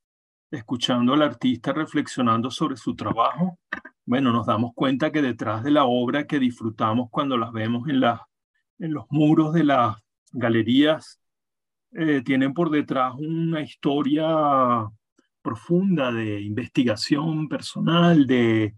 [0.49, 3.59] escuchando al artista reflexionando sobre su trabajo.
[4.03, 7.99] Bueno, nos damos cuenta que detrás de la obra que disfrutamos cuando las vemos en,
[7.99, 8.27] la,
[8.79, 9.95] en los muros de las
[10.31, 11.19] galerías
[11.91, 14.89] eh, tienen por detrás una historia
[15.43, 18.75] profunda de investigación personal, de,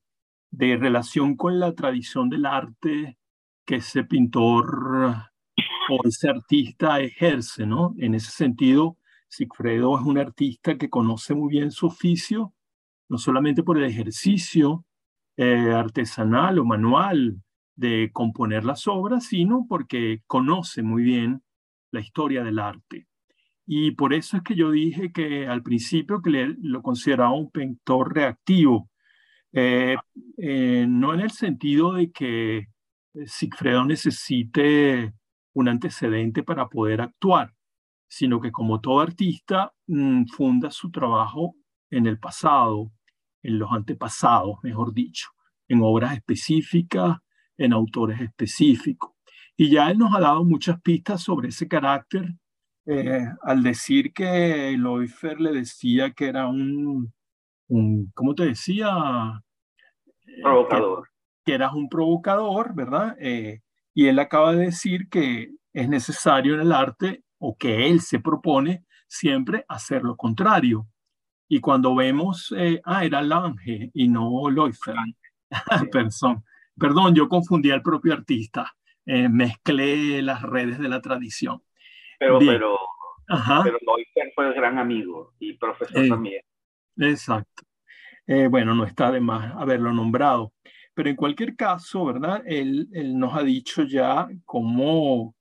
[0.52, 3.18] de relación con la tradición del arte
[3.66, 5.32] que ese pintor
[5.90, 7.94] o ese artista ejerce, ¿no?
[7.98, 12.54] En ese sentido, Sigfredo es un artista que conoce muy bien su oficio,
[13.10, 14.86] no solamente por el ejercicio
[15.38, 17.42] eh, artesanal o manual
[17.76, 21.44] de componer las obras, sino porque conoce muy bien
[21.92, 23.08] la historia del arte.
[23.68, 28.14] Y por eso es que yo dije que al principio que lo consideraba un pintor
[28.14, 28.90] reactivo,
[29.52, 29.98] eh,
[30.38, 32.68] eh, no en el sentido de que
[33.26, 35.14] Sigfredo necesite
[35.56, 37.56] un antecedente para poder actuar,
[38.08, 41.56] sino que como todo artista mm, funda su trabajo
[41.90, 42.92] en el pasado,
[43.42, 45.30] en los antepasados, mejor dicho,
[45.68, 47.18] en obras específicas,
[47.58, 49.12] en autores específicos.
[49.58, 52.36] Y ya él nos ha dado muchas pistas sobre ese carácter
[52.86, 57.12] eh, al decir que Loifer le decía que era un,
[57.68, 59.42] un ¿cómo te decía?
[60.28, 61.10] Eh, provocador.
[61.44, 63.16] Que, eras un provocador, ¿verdad?
[63.20, 63.62] Eh,
[63.96, 68.20] y él acaba de decir que es necesario en el arte, o que él se
[68.20, 70.88] propone siempre hacer lo contrario.
[71.48, 72.54] Y cuando vemos,
[72.86, 74.96] ah, era Lange y no Loifer.
[75.92, 76.44] Perdón,
[76.78, 81.62] perdón, yo confundí al propio artista eh, mezclé las redes de la tradición.
[82.18, 82.80] Pero, pero,
[83.64, 83.78] pero
[84.34, 86.42] fue el gran amigo y profesor eh, también.
[86.98, 87.64] Exacto.
[88.26, 90.54] Eh, bueno, no está de más haberlo nombrado.
[90.96, 92.42] Pero en cualquier caso, ¿verdad?
[92.46, 95.36] Él, él nos ha dicho ya cómo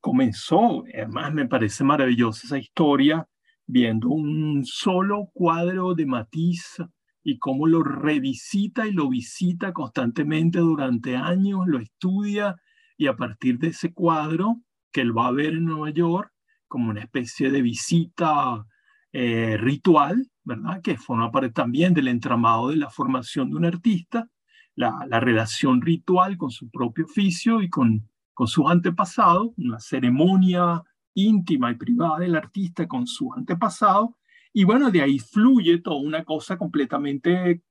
[0.00, 0.84] comenzó.
[0.94, 3.26] Además, me parece maravillosa esa historia,
[3.66, 6.84] viendo un solo cuadro de Matisse
[7.22, 12.56] y cómo lo revisita y lo visita constantemente durante años, lo estudia
[12.96, 14.60] y a partir de ese cuadro
[14.92, 16.32] que él va a ver en Nueva York
[16.66, 18.64] como una especie de visita
[19.12, 20.80] eh, ritual, ¿verdad?
[20.82, 24.28] Que forma parte también del entramado de la formación de un artista,
[24.80, 30.82] la, la relación ritual con su propio oficio y con, con sus antepasados, una ceremonia
[31.12, 34.10] íntima y privada del artista con sus antepasados,
[34.54, 37.62] y bueno, de ahí fluye toda una cosa completamente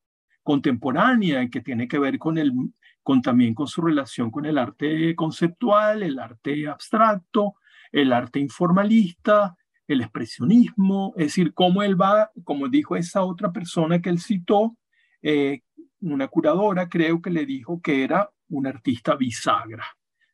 [0.43, 2.53] contemporánea que tiene que ver con el
[3.01, 7.55] con, también con su relación con el arte conceptual, el arte abstracto,
[7.91, 9.55] el arte informalista,
[9.87, 14.77] el expresionismo, es decir, cómo él va, como dijo esa otra persona que él citó,
[15.23, 15.61] eh,
[16.01, 19.85] una curadora creo que le dijo que era un artista bisagra.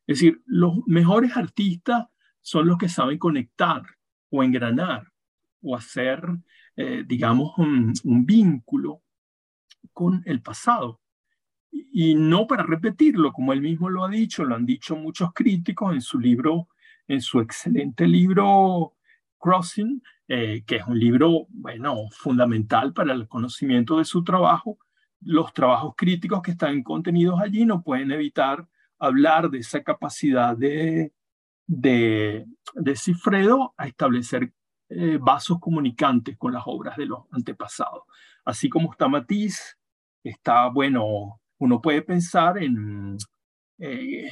[0.07, 2.05] Es decir, los mejores artistas
[2.41, 3.81] son los que saben conectar
[4.29, 5.11] o engranar
[5.61, 6.21] o hacer,
[6.75, 7.93] eh, digamos, un,
[8.25, 9.01] vínculo
[9.93, 11.01] con el pasado
[11.71, 15.93] y no para repetirlo, como él mismo lo ha dicho, lo han dicho muchos críticos
[15.93, 16.67] en su libro,
[17.07, 18.93] en su excelente libro
[19.39, 24.77] Crossing, eh, que es un libro, bueno, fundamental para el conocimiento de su trabajo.
[25.21, 28.67] Los trabajos críticos que están contenidos allí no pueden evitar
[28.99, 31.13] hablar de esa capacidad de,
[31.67, 34.53] de, de Cifredo a establecer
[34.89, 38.03] eh, vasos comunicantes con las obras de los antepasados.
[38.43, 39.77] Así como está Matisse,
[40.23, 43.17] está, bueno, uno puede pensar en,
[43.79, 44.29] eh,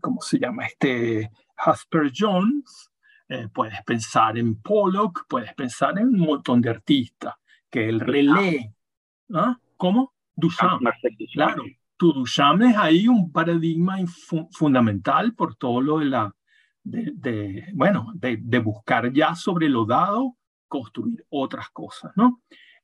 [0.00, 0.66] ¿cómo se llama?
[0.66, 2.90] Este Jasper Jones,
[3.28, 7.34] eh, puedes pensar en Pollock, puedes pensar en un montón de artistas
[7.68, 8.74] que el relee.
[9.34, 9.58] ¿Ah?
[9.76, 10.14] ¿Cómo?
[10.40, 10.82] Duchamp.
[11.32, 11.64] Claro,
[11.96, 13.98] tu Duchamp es ahí un paradigma
[14.50, 16.34] fundamental por todo lo de la,
[16.82, 22.40] de, bueno, de, de, buscar ya sobre lo dado, construir otras cosas, ¿no?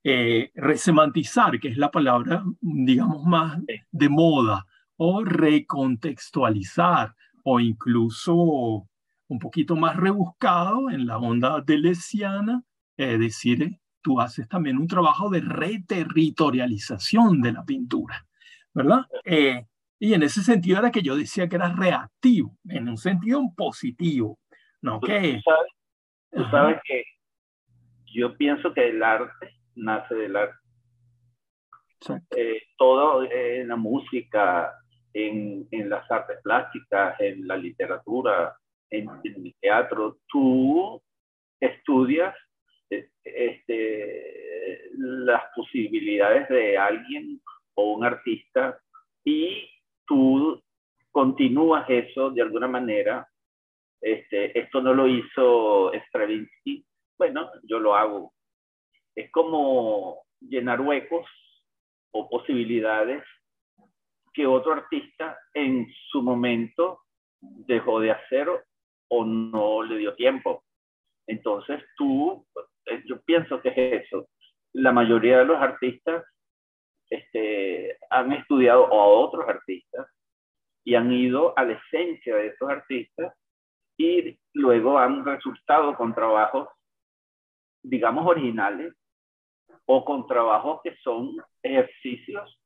[0.09, 3.59] eh, resemantizar, que es la palabra, digamos, más
[3.91, 4.65] de moda,
[4.97, 12.63] o recontextualizar, o incluso un poquito más rebuscado en la onda delesiana,
[12.97, 18.25] es decir, tú haces también un trabajo de reterritorialización de la pintura,
[18.73, 19.01] ¿verdad?
[19.25, 19.67] Eh,
[19.99, 24.39] y en ese sentido era que yo decía que era reactivo, en un sentido positivo,
[24.81, 25.01] ¿no?
[25.01, 25.73] Tú, que, sabes,
[26.31, 27.03] tú sabes que
[28.15, 30.57] yo pienso que el arte nace del arte.
[32.37, 34.73] Eh, todo eh, en la música,
[35.15, 38.57] en, en, las artes plásticas, en la literatura,
[38.89, 41.03] en, en el teatro, tú
[41.59, 42.37] estudias
[42.91, 47.41] este, las posibilidades de alguien
[47.75, 48.79] o un artista
[49.25, 49.69] y
[50.07, 50.63] tú
[51.11, 53.29] continúas eso de alguna manera.
[54.01, 56.85] Este, esto no lo hizo Stravinsky,
[57.19, 58.33] bueno, yo lo hago.
[59.15, 61.27] Es como llenar huecos
[62.13, 63.25] o posibilidades
[64.33, 67.01] que otro artista en su momento
[67.41, 68.49] dejó de hacer
[69.09, 70.63] o no le dio tiempo.
[71.27, 72.47] Entonces tú,
[73.07, 74.29] yo pienso que es eso.
[74.73, 76.25] La mayoría de los artistas
[77.11, 80.07] este, han estudiado a otros artistas
[80.85, 83.35] y han ido a la esencia de esos artistas
[83.99, 86.69] y luego han resultado con trabajos,
[87.83, 88.95] digamos, originales
[89.87, 92.61] o con trabajos que son ejercicios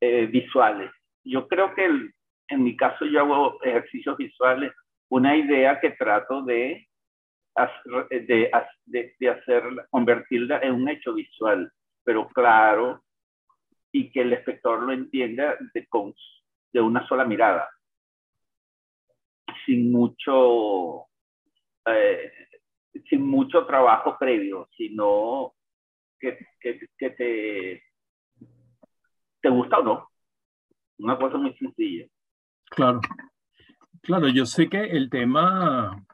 [0.00, 0.90] eh, visuales.
[1.24, 1.84] Yo creo que
[2.48, 4.72] en mi caso yo hago ejercicios visuales,
[5.08, 6.86] una idea que trato de
[8.10, 8.50] de,
[8.86, 11.70] de, de hacerla, convertirla en un hecho visual,
[12.02, 13.02] pero claro,
[13.92, 16.14] y que el espectador lo entienda de, con,
[16.72, 17.70] de una sola mirada,
[19.64, 21.06] sin mucho,
[21.86, 22.32] eh,
[23.08, 25.54] sin mucho trabajo previo, sino
[26.18, 27.84] que, que, que, te,
[29.40, 30.10] te gusta o no.
[30.98, 32.06] Una cosa muy sencilla.
[32.70, 33.00] Claro,
[34.02, 36.04] claro, yo sé que el tema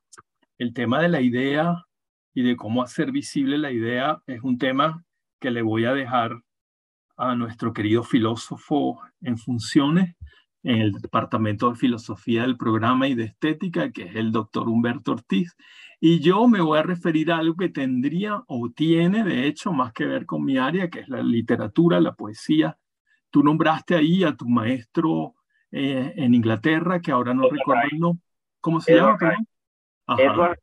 [0.61, 1.87] el tema de la idea
[2.35, 5.05] y de cómo hacer visible la idea es un tema
[5.41, 6.43] que le voy a dejar
[7.17, 10.17] a nuestro querido filósofo en funciones
[10.63, 15.13] en el Departamento de Filosofía del Programa y de Estética, que es el doctor Humberto
[15.13, 15.57] Ortiz.
[15.99, 19.95] Y yo me voy a referir a algo que tendría o tiene, de hecho, más
[19.95, 22.77] que ver con mi área, que es la literatura, la poesía.
[23.31, 25.37] Tú nombraste ahí a tu maestro
[25.71, 28.25] eh, en Inglaterra, que ahora no recuerdo el nombre.
[28.61, 29.17] ¿Cómo se llama?
[30.19, 30.59] Edward,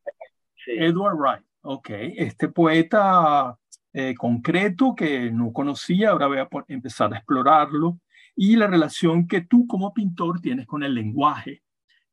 [0.65, 1.89] Edward Wright, ok.
[1.89, 3.57] Este poeta
[3.93, 7.99] eh, concreto que no conocía, ahora voy a empezar a explorarlo,
[8.35, 11.63] y la relación que tú como pintor tienes con el lenguaje,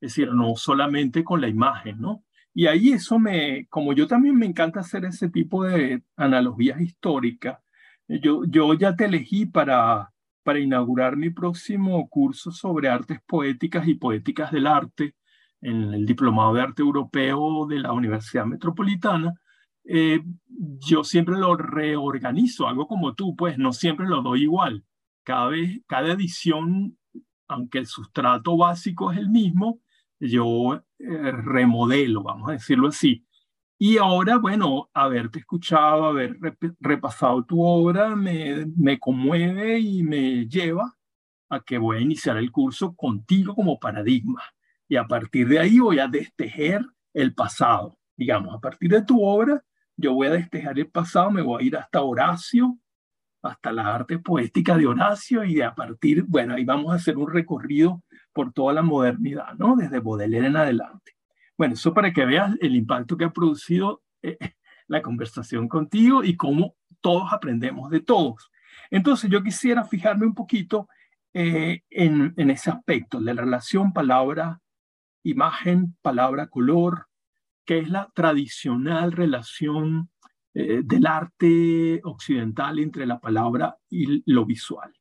[0.00, 2.24] es decir, no solamente con la imagen, ¿no?
[2.54, 7.58] Y ahí eso me, como yo también me encanta hacer ese tipo de analogías históricas,
[8.06, 10.12] yo, yo ya te elegí para,
[10.42, 15.14] para inaugurar mi próximo curso sobre artes poéticas y poéticas del arte,
[15.64, 19.32] en el Diplomado de Arte Europeo de la Universidad Metropolitana,
[19.84, 24.84] eh, yo siempre lo reorganizo, algo como tú, pues no siempre lo doy igual.
[25.22, 26.98] Cada vez, cada edición,
[27.48, 29.80] aunque el sustrato básico es el mismo,
[30.20, 33.26] yo eh, remodelo, vamos a decirlo así.
[33.78, 36.38] Y ahora, bueno, haberte escuchado, haber
[36.78, 40.94] repasado tu obra, me, me conmueve y me lleva
[41.48, 44.42] a que voy a iniciar el curso contigo como paradigma
[44.88, 47.98] y a partir de ahí voy a destejer el pasado.
[48.16, 49.62] Digamos, a partir de tu obra,
[49.96, 52.78] yo voy a destejar el pasado, me voy a ir hasta Horacio,
[53.42, 57.30] hasta la arte poética de Horacio y a partir, bueno, ahí vamos a hacer un
[57.30, 59.76] recorrido por toda la modernidad, ¿no?
[59.76, 61.12] Desde Baudelaire en adelante.
[61.56, 64.36] Bueno, eso para que veas el impacto que ha producido eh,
[64.88, 68.50] la conversación contigo y cómo todos aprendemos de todos.
[68.90, 70.88] Entonces, yo quisiera fijarme un poquito
[71.32, 74.60] eh, en, en, ese aspecto de la relación palabra
[75.24, 77.08] imagen, palabra, color,
[77.64, 80.10] que es la tradicional relación
[80.52, 84.94] eh, del arte occidental entre la palabra y lo visual,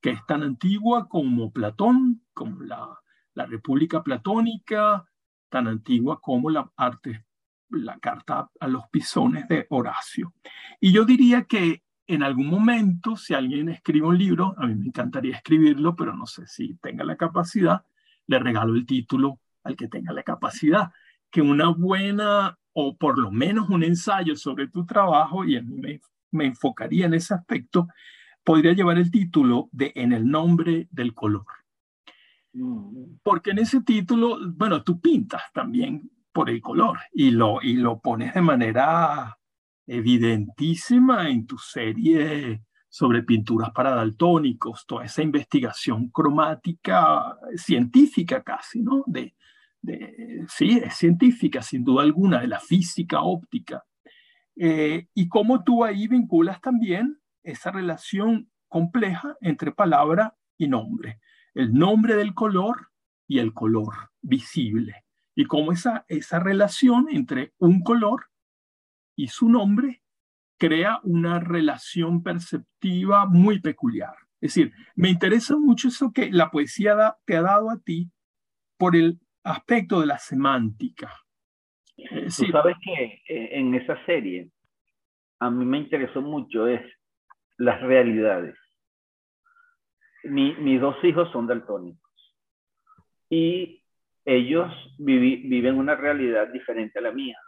[0.00, 3.00] que es tan antigua como Platón, como la,
[3.34, 5.04] la República Platónica,
[5.48, 7.24] tan antigua como la arte,
[7.70, 10.34] la carta a los pisones de Horacio.
[10.80, 14.86] Y yo diría que en algún momento, si alguien escribe un libro, a mí me
[14.86, 17.86] encantaría escribirlo, pero no sé si tenga la capacidad,
[18.26, 20.92] le regalo el título al que tenga la capacidad,
[21.30, 25.76] que una buena o por lo menos un ensayo sobre tu trabajo, y a mí
[25.78, 26.00] me,
[26.30, 27.88] me enfocaría en ese aspecto,
[28.44, 31.46] podría llevar el título de En el nombre del color.
[32.52, 33.18] Mm.
[33.22, 38.00] Porque en ese título, bueno, tú pintas también por el color y lo, y lo
[38.00, 39.38] pones de manera
[39.86, 49.02] evidentísima en tu serie sobre pinturas para daltónicos, toda esa investigación cromática científica casi, ¿no?
[49.06, 49.34] De,
[50.48, 53.84] sí, es científica, sin duda alguna, de la física óptica.
[54.56, 61.20] Eh, y cómo tú ahí vinculas también esa relación compleja entre palabra y nombre.
[61.54, 62.90] El nombre del color
[63.26, 65.04] y el color visible.
[65.34, 68.26] Y cómo esa, esa relación entre un color
[69.16, 70.02] y su nombre
[70.58, 74.14] crea una relación perceptiva muy peculiar.
[74.40, 78.10] Es decir, me interesa mucho eso que la poesía te ha dado a ti
[78.76, 81.12] por el aspecto de la semántica.
[81.96, 84.50] Tú sabes que eh, en esa serie
[85.40, 86.82] a mí me interesó mucho es
[87.58, 88.56] las realidades.
[90.24, 92.02] mis dos hijos son daltónicos
[93.28, 93.82] y
[94.24, 97.38] ellos viven una realidad diferente a la mía.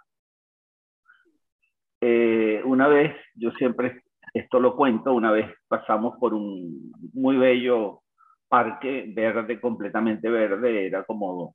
[2.01, 8.03] Eh, una vez, yo siempre esto lo cuento, una vez pasamos por un muy bello
[8.49, 11.55] parque verde, completamente verde, era como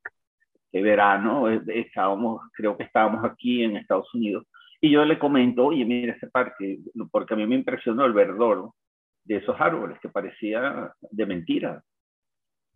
[0.71, 4.45] de verano, estábamos, creo que estábamos aquí en Estados Unidos,
[4.81, 6.79] y yo le comento, oye, mira ese parque,
[7.11, 8.71] porque a mí me impresionó el verdor
[9.25, 11.83] de esos árboles, que parecía de mentira.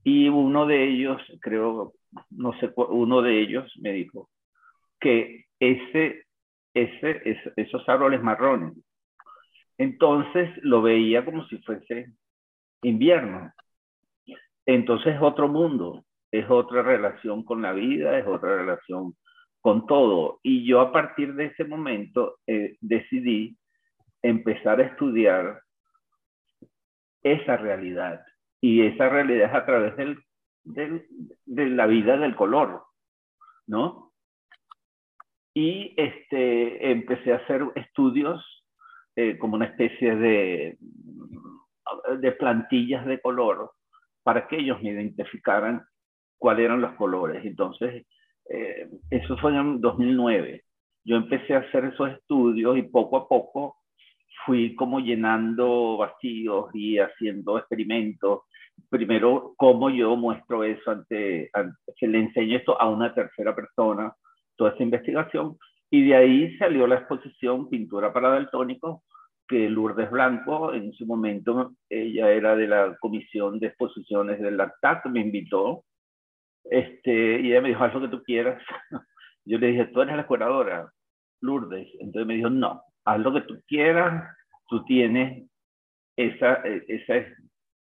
[0.04, 1.94] Y uno de ellos, creo,
[2.30, 4.30] no sé, uno de ellos me dijo
[5.00, 6.26] que ese,
[6.74, 8.74] ese, esos árboles marrones,
[9.78, 12.12] entonces lo veía como si fuese
[12.82, 13.52] invierno.
[14.66, 19.16] Entonces es otro mundo, es otra relación con la vida, es otra relación
[19.62, 20.40] con todo.
[20.42, 23.56] Y yo a partir de ese momento eh, decidí
[24.24, 25.62] empezar a estudiar
[27.22, 28.26] esa realidad.
[28.60, 30.24] Y esa realidad es a través del,
[30.64, 32.84] de la vida del color,
[33.68, 34.12] ¿no?
[35.54, 38.44] Y este, empecé a hacer estudios
[39.16, 40.78] eh, como una especie de,
[42.18, 43.72] de plantillas de color
[44.24, 45.86] para que ellos me identificaran
[46.44, 47.46] cuáles eran los colores.
[47.46, 48.06] Entonces,
[48.50, 50.62] eh, eso fue en 2009.
[51.06, 53.78] Yo empecé a hacer esos estudios y poco a poco
[54.46, 58.42] fui como llenando vacíos y haciendo experimentos.
[58.90, 64.14] Primero, cómo yo muestro eso ante, ante que le enseño esto a una tercera persona,
[64.58, 65.58] toda esa investigación.
[65.90, 69.02] Y de ahí salió la exposición Pintura para Daltónicos,
[69.48, 75.06] que Lourdes Blanco, en su momento, ella era de la comisión de exposiciones del LACTAC,
[75.06, 75.86] me invitó
[76.66, 78.62] este, y ella me dijo, haz lo que tú quieras.
[79.46, 80.92] Yo le dije, tú eres la curadora,
[81.42, 81.88] Lourdes.
[82.00, 84.36] Entonces me dijo, no, haz lo que tú quieras,
[84.70, 85.50] tú tienes
[86.16, 87.14] esa, esa,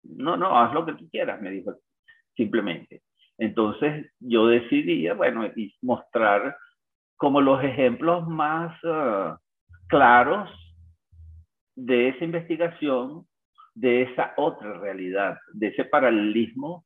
[0.03, 1.75] no, no, haz lo que tú quieras, me dijo,
[2.37, 3.03] simplemente.
[3.39, 5.49] Entonces yo decidí, bueno,
[5.83, 6.57] mostrar
[7.17, 9.39] como los ejemplos más ah,
[9.89, 10.51] claros
[11.77, 13.27] de esa investigación,
[13.75, 16.85] de esa otra realidad, de ese paralelismo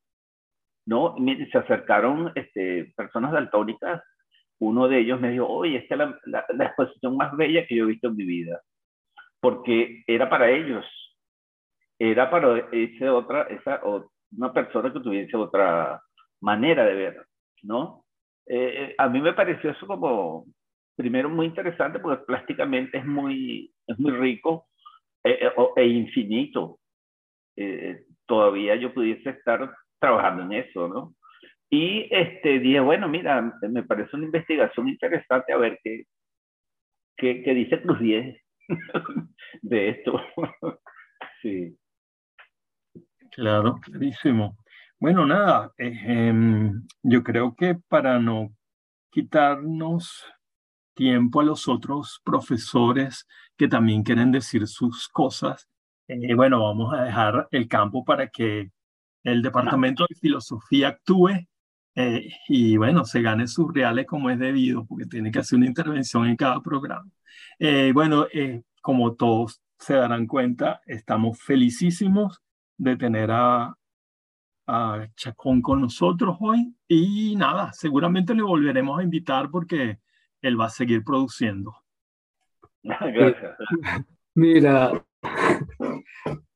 [0.87, 1.15] ¿no?
[1.51, 4.03] se acercaron este, personas daltónicas.
[4.59, 7.85] Uno de ellos me dijo, oye, esta es la, la, exposición más bella que yo
[7.85, 8.61] he visto en mi vida.
[9.41, 10.85] Porque era para ellos.
[11.99, 13.81] Era para ese otra, esa,
[14.37, 16.01] una persona que tuviese otra
[16.41, 17.27] manera de ver,
[17.63, 18.05] ¿no?
[18.47, 20.47] Eh, eh, a mí me pareció eso como,
[20.97, 24.67] primero, muy interesante porque plásticamente es muy, es muy rico
[25.25, 26.79] eh, e infinito.
[28.27, 29.73] todavía yo pudiese estar
[30.03, 31.15] trabajando en eso, ¿no?
[31.71, 36.05] Y este, dije, bueno, mira, me parece una investigación interesante a ver qué,
[37.17, 38.37] qué, qué dice Cruz 10
[39.63, 40.21] de esto.
[41.41, 41.79] sí.
[43.31, 44.59] Claro, clarísimo.
[45.01, 48.51] Bueno, nada, eh, em, yo creo que para no
[49.11, 50.27] quitarnos
[50.95, 53.27] tiempo a los otros profesores
[53.57, 55.69] que también quieren decir sus cosas,
[56.09, 58.71] eh, bueno, vamos a dejar el campo para que
[59.25, 61.47] el Departamento de Filosofía actúe
[61.95, 65.67] eh, y bueno, se gane sus reales como es debido, porque tiene que hacer una
[65.67, 67.11] intervención en cada programa.
[67.59, 72.41] Eh, bueno, eh, como todos se darán cuenta, estamos felicísimos
[72.79, 73.77] de tener a,
[74.67, 79.99] a Chacón con nosotros hoy y nada, seguramente le volveremos a invitar porque
[80.41, 81.75] él va a seguir produciendo.
[82.83, 83.57] Gracias.
[84.35, 85.05] Mira,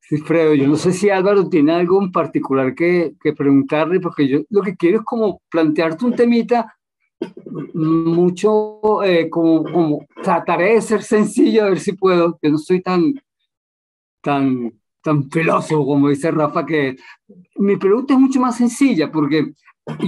[0.09, 4.29] Sí, Fredo, yo no sé si Álvaro tiene algo en particular que, que, preguntarle, porque
[4.29, 6.77] yo lo que quiero es como plantearte un temita
[7.75, 12.83] mucho, eh, como, como trataré de ser sencillo, a ver si puedo, que no soy
[12.83, 13.15] tan,
[14.21, 16.97] tan, tan filósofo como dice Rafa, que
[17.57, 19.55] mi pregunta es mucho más sencilla, porque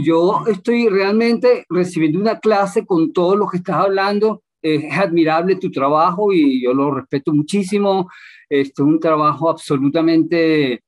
[0.03, 5.71] yo estoy realmente recibiendo una clase con todo lo que estás hablando, es admirable tu
[5.71, 8.09] trabajo y yo lo respeto muchísimo.
[8.49, 10.83] Este, un trabajo absolutamente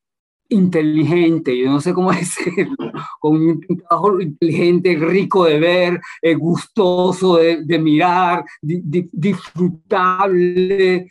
[0.51, 7.37] inteligente, yo no sé cómo decirlo, con un trabajo inteligente, rico de ver, eh, gustoso
[7.37, 11.09] de, mirar, disfrutable,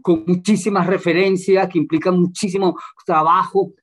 [0.00, 3.74] con muchísimas referencias que implican muchísimo trabajo,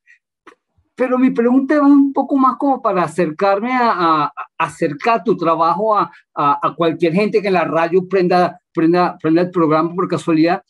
[0.99, 6.11] pero mi pregunta es un poco más como para acercarme a, acercar tu trabajo a,
[6.35, 10.61] a, cualquier gente que en la radio prenda, prenda, prenda el programa por casualidad.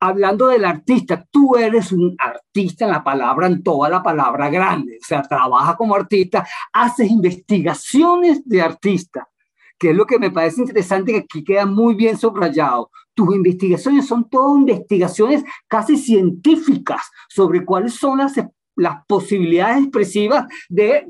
[0.00, 4.96] Hablando del artista, tú eres un artista en la palabra, en toda la palabra grande,
[4.98, 9.28] o sea, trabaja como artista, haces investigaciones de artista,
[9.78, 12.90] que es lo que me parece interesante, que aquí queda muy bien subrayado.
[13.12, 18.38] Tus investigaciones son todas investigaciones casi científicas sobre cuáles son las
[18.76, 21.06] las posibilidades expresivas de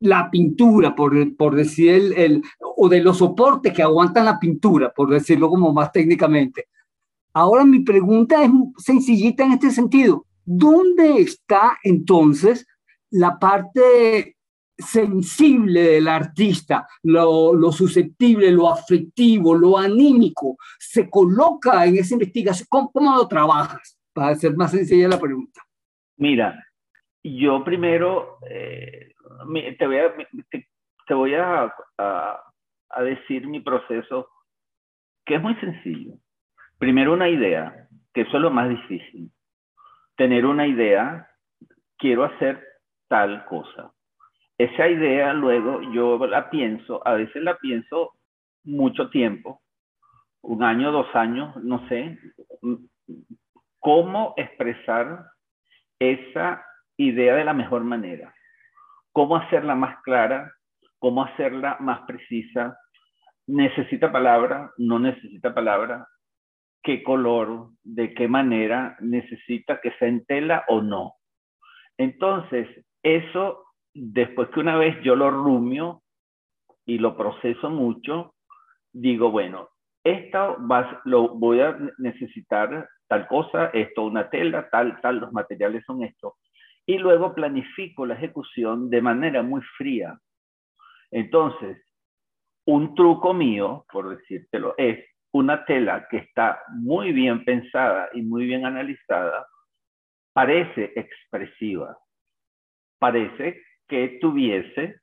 [0.00, 5.10] la pintura, por, por decir el, o de los soportes que aguantan la pintura, por
[5.10, 6.68] decirlo como más técnicamente.
[7.32, 10.26] Ahora mi pregunta es sencillita en este sentido.
[10.44, 12.66] ¿Dónde está entonces
[13.10, 14.36] la parte
[14.76, 22.66] sensible del artista, lo, lo, susceptible, lo afectivo, lo anímico, se coloca en esa investigación?
[22.68, 23.96] ¿Cómo, cómo lo trabajas?
[24.12, 25.60] Para hacer más sencilla la pregunta.
[26.16, 26.62] Mira,
[27.24, 29.14] yo primero eh,
[29.78, 30.14] te voy, a,
[31.06, 34.28] te, voy a, a, decir mi proceso,
[35.24, 36.14] que es muy sencillo.
[36.78, 39.30] Primero una idea, que eso es lo más difícil.
[40.16, 41.28] Tener una idea,
[41.96, 42.62] quiero hacer
[43.08, 43.92] tal cosa.
[44.58, 48.12] Esa idea luego yo la pienso, a veces la pienso
[48.64, 49.62] mucho tiempo,
[50.42, 52.18] un año, dos años, no sé,
[53.80, 55.24] cómo expresar
[55.98, 56.64] esa
[56.96, 58.34] idea de la mejor manera.
[59.12, 60.52] Cómo hacerla más clara,
[60.98, 62.78] cómo hacerla más precisa.
[63.46, 66.06] Necesita palabra, no necesita palabra.
[66.82, 71.14] ¿Qué color, de qué manera necesita que sea en tela o no?
[71.96, 72.68] Entonces,
[73.02, 73.64] eso,
[73.94, 76.02] después que una vez yo lo rumio
[76.84, 78.34] y lo proceso mucho,
[78.92, 79.68] digo, bueno,
[80.04, 80.58] esto
[81.04, 86.34] lo voy a necesitar tal cosa, esto una tela, tal, tal, los materiales son estos
[86.86, 90.18] y luego planifico la ejecución de manera muy fría.
[91.10, 91.78] Entonces,
[92.66, 98.46] un truco mío, por decírtelo, es una tela que está muy bien pensada y muy
[98.46, 99.46] bien analizada,
[100.32, 101.96] parece expresiva,
[102.98, 105.00] parece que tuviese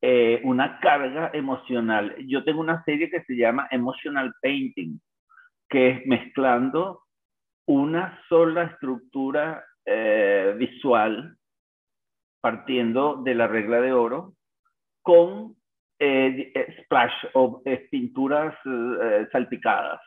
[0.00, 2.14] eh, una carga emocional.
[2.26, 5.00] Yo tengo una serie que se llama Emotional Painting,
[5.68, 7.02] que es mezclando
[7.66, 11.36] una sola estructura eh, visual
[12.40, 14.34] partiendo de la regla de oro
[15.02, 15.56] con
[15.98, 18.54] eh, eh, splash o pinturas
[19.30, 20.00] salpicadas.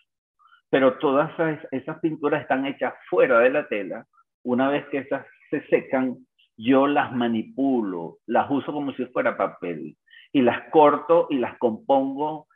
[0.70, 1.32] Pero todas
[1.72, 4.06] esas, pinturas están hechas fuera de la tela.
[4.44, 6.18] Una vez que esas se secan,
[6.58, 9.98] yo las manipulo, las uso como si fuera papel
[10.34, 12.48] y las corto y las compongo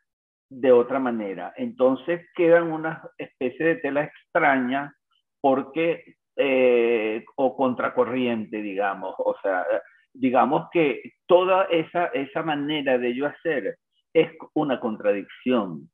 [0.49, 1.53] de otra manera.
[1.55, 4.93] Entonces quedan una especie de tela extraña
[5.41, 9.13] porque eh, o contracorriente, digamos.
[9.17, 9.65] O sea,
[10.13, 13.77] digamos que toda esa, esa manera de yo hacer
[14.13, 15.91] es una contradicción,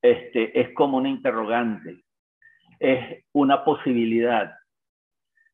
[0.00, 2.02] este, es como una interrogante,
[2.80, 4.50] es una posibilidad.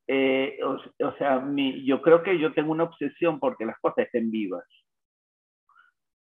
[0.06, 4.30] Eh, o, sea, mi, yo creo que yo tengo una obsesión porque las cosas estén
[4.30, 4.64] vivas,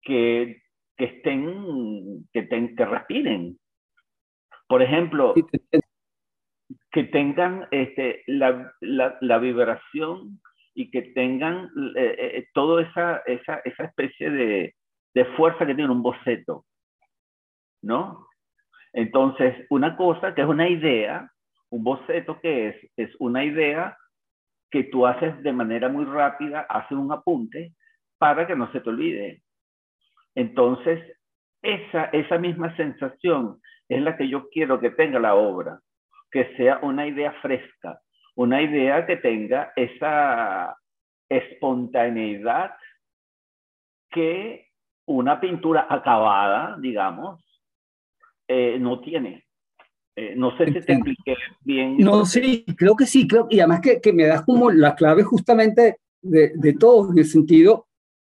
[0.03, 0.63] que,
[0.97, 3.59] que estén, que, que respiren.
[4.69, 5.35] Por ejemplo,
[6.91, 10.41] que tengan este, la, la, vibración
[10.75, 14.75] y que tengan eh, eh, toda esa, esa, esa especie de,
[15.15, 16.65] de, fuerza que tiene un boceto,
[17.83, 18.27] ¿no?
[18.95, 21.31] Entonces, una cosa que es una idea,
[21.71, 23.97] un boceto que es, es una idea
[24.71, 27.75] que tú haces de manera muy rápida, haces un apunte
[28.17, 29.43] para que no se te olvide.
[30.35, 31.01] Entonces,
[31.63, 35.81] esa, esa misma sensación es la que yo quiero que tenga la obra
[36.31, 38.01] que sea una idea fresca,
[38.35, 40.77] una idea que tenga esa
[41.29, 42.73] espontaneidad
[44.11, 44.69] que
[45.07, 47.43] una pintura acabada, digamos,
[48.47, 49.45] eh, no tiene.
[50.17, 51.97] Eh, no sé si te expliqué bien.
[51.99, 55.23] No, sí, creo que sí, creo, y además que, que me das como la clave
[55.23, 57.87] justamente de, de todo, en el sentido,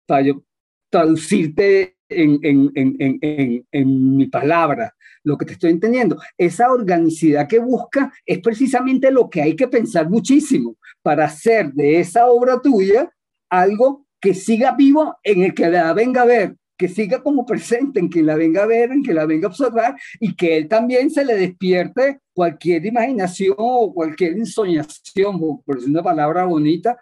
[0.05, 0.41] para yo
[0.89, 6.17] traducirte en, en, en, en, mi palabra lo que te estoy entendiendo.
[6.37, 11.99] Esa organicidad que busca es precisamente lo que hay que pensar muchísimo para hacer de
[11.99, 13.11] esa obra tuya
[13.49, 17.99] algo que siga vivo en el que la venga a ver, que siga como presente
[17.99, 20.69] en quien la venga a ver, en que la venga a observar y que él
[20.69, 26.97] también se le despierte cualquier imaginación o cualquier ensoñación, por decir una palabra bonita,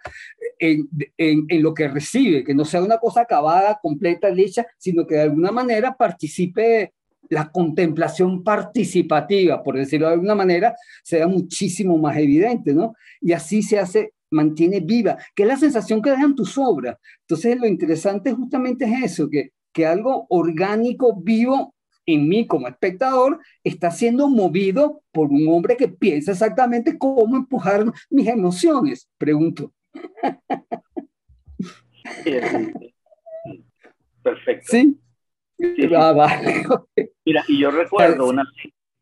[0.58, 0.88] en,
[1.62, 5.52] lo que recibe, que no sea una cosa acabada, completa, hecha, sino que de alguna
[5.52, 6.92] manera participe
[7.28, 10.74] la contemplación participativa, por decirlo de alguna manera,
[11.04, 12.94] sea muchísimo más evidente, ¿no?
[13.20, 16.96] Y así se hace mantiene viva, que es la sensación que dejan tus obras.
[17.20, 21.74] Entonces, lo interesante justamente es eso, que, que algo orgánico, vivo
[22.06, 27.84] en mí como espectador, está siendo movido por un hombre que piensa exactamente cómo empujar
[28.10, 29.72] mis emociones, pregunto.
[34.22, 34.66] Perfecto.
[34.70, 34.98] Sí.
[35.94, 36.40] Ah,
[37.24, 38.44] Mira, y yo recuerdo una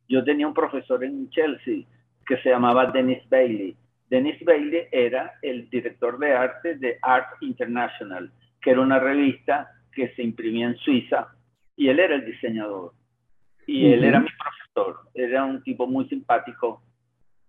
[0.09, 1.85] yo tenía un profesor en Chelsea
[2.27, 3.77] que se llamaba Dennis Bailey.
[4.09, 10.15] Dennis Bailey era el director de arte de Art International, que era una revista que
[10.15, 11.35] se imprimía en Suiza,
[11.75, 12.93] y él era el diseñador.
[13.67, 15.09] Y él era mi profesor.
[15.15, 16.83] Era un tipo muy simpático,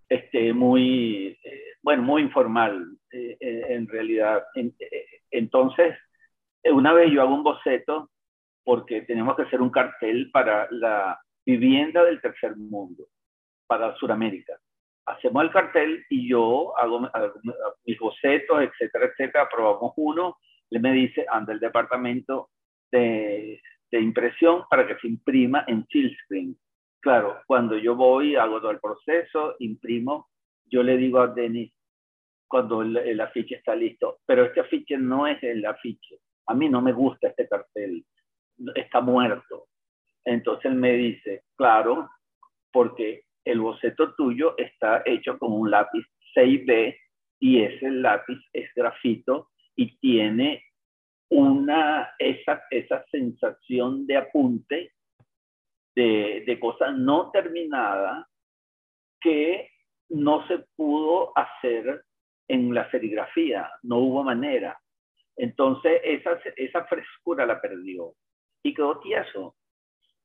[0.09, 4.43] este, muy, eh, bueno, muy informal eh, eh, en realidad.
[5.29, 5.95] entonces,
[6.63, 8.09] una vez yo hago un boceto
[8.63, 13.05] porque tenemos que hacer un cartel para la vivienda del tercer mundo,
[13.67, 14.57] para Sudamérica.
[15.05, 17.09] Hacemos el cartel y yo hago,
[17.85, 19.43] mis bocetos, etcétera, etcétera.
[19.45, 20.37] Aprobamos uno,
[20.69, 22.49] le me dice, anda el departamento
[22.91, 23.61] de,
[23.91, 26.57] impresión para que se imprima en Chillscreen.
[26.99, 30.29] Claro, cuando yo voy, hago todo el proceso, imprimo,
[30.65, 31.73] yo le digo a Denis,
[32.47, 36.19] cuando el, el, afiche está listo, pero este afiche no es el afiche.
[36.47, 38.05] A mí no me gusta este cartel,
[38.75, 39.67] está muerto.
[40.25, 42.09] Entonces él me dice, claro,
[42.71, 46.05] porque el boceto tuyo está hecho con un lápiz
[46.35, 46.97] 6B
[47.39, 50.63] y ese lápiz es grafito y tiene
[51.29, 54.91] una, esa, esa sensación de apunte
[55.95, 58.27] de, de cosa no terminada
[59.21, 59.69] que
[60.09, 62.03] no se pudo hacer
[62.47, 64.79] en la serigrafía, no hubo manera.
[65.35, 68.13] Entonces esa, esa frescura la perdió
[68.63, 69.55] y quedó tieso.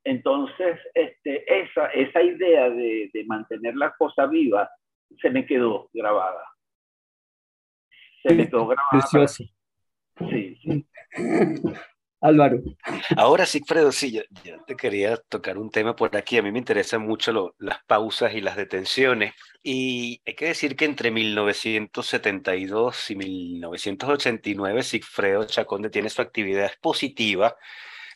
[0.05, 4.69] Entonces, este, esa, esa idea de, de mantener la cosa viva
[5.21, 6.52] se me quedó grabada.
[8.23, 8.49] Se.
[8.91, 9.43] Precioso.
[10.29, 10.85] Sí, sí.
[12.23, 12.63] Álvaro.
[13.17, 16.37] Ahora sí, Fredo, sí, yo, yo, te quería tocar un tema por aquí.
[16.37, 19.33] A mí me interesan mucho lo, las pausas y las detenciones.
[19.61, 27.57] Y hay que decir que entre 1972 y 1989, Sigfredo Chaconde tiene su actividad expositiva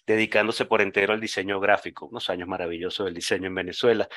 [0.06, 4.08] dedicándose por entero al diseño gráfico, unos años maravillosos del diseño en Venezuela.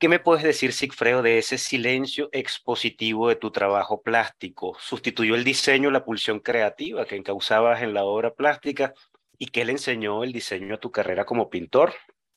[0.00, 4.74] ¿Qué me puedes decir, Sigfredo, de ese silencio expositivo de tu trabajo plástico?
[4.78, 8.94] ¿Sustituyó el diseño la pulsión creativa que encauzabas en la obra plástica?
[9.36, 11.92] ¿Y qué le enseñó el diseño a tu carrera como pintor?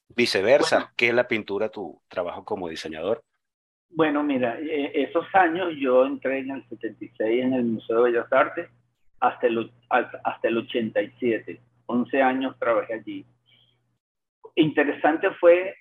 [0.09, 3.23] Viceversa, bueno, ¿qué es la pintura a tu trabajo como diseñador?
[3.91, 8.69] Bueno, mira, esos años yo entré en el 76 en el Museo de Bellas Artes
[9.21, 11.61] hasta el, hasta el 87.
[11.85, 13.25] 11 años trabajé allí.
[14.55, 15.77] Interesante fue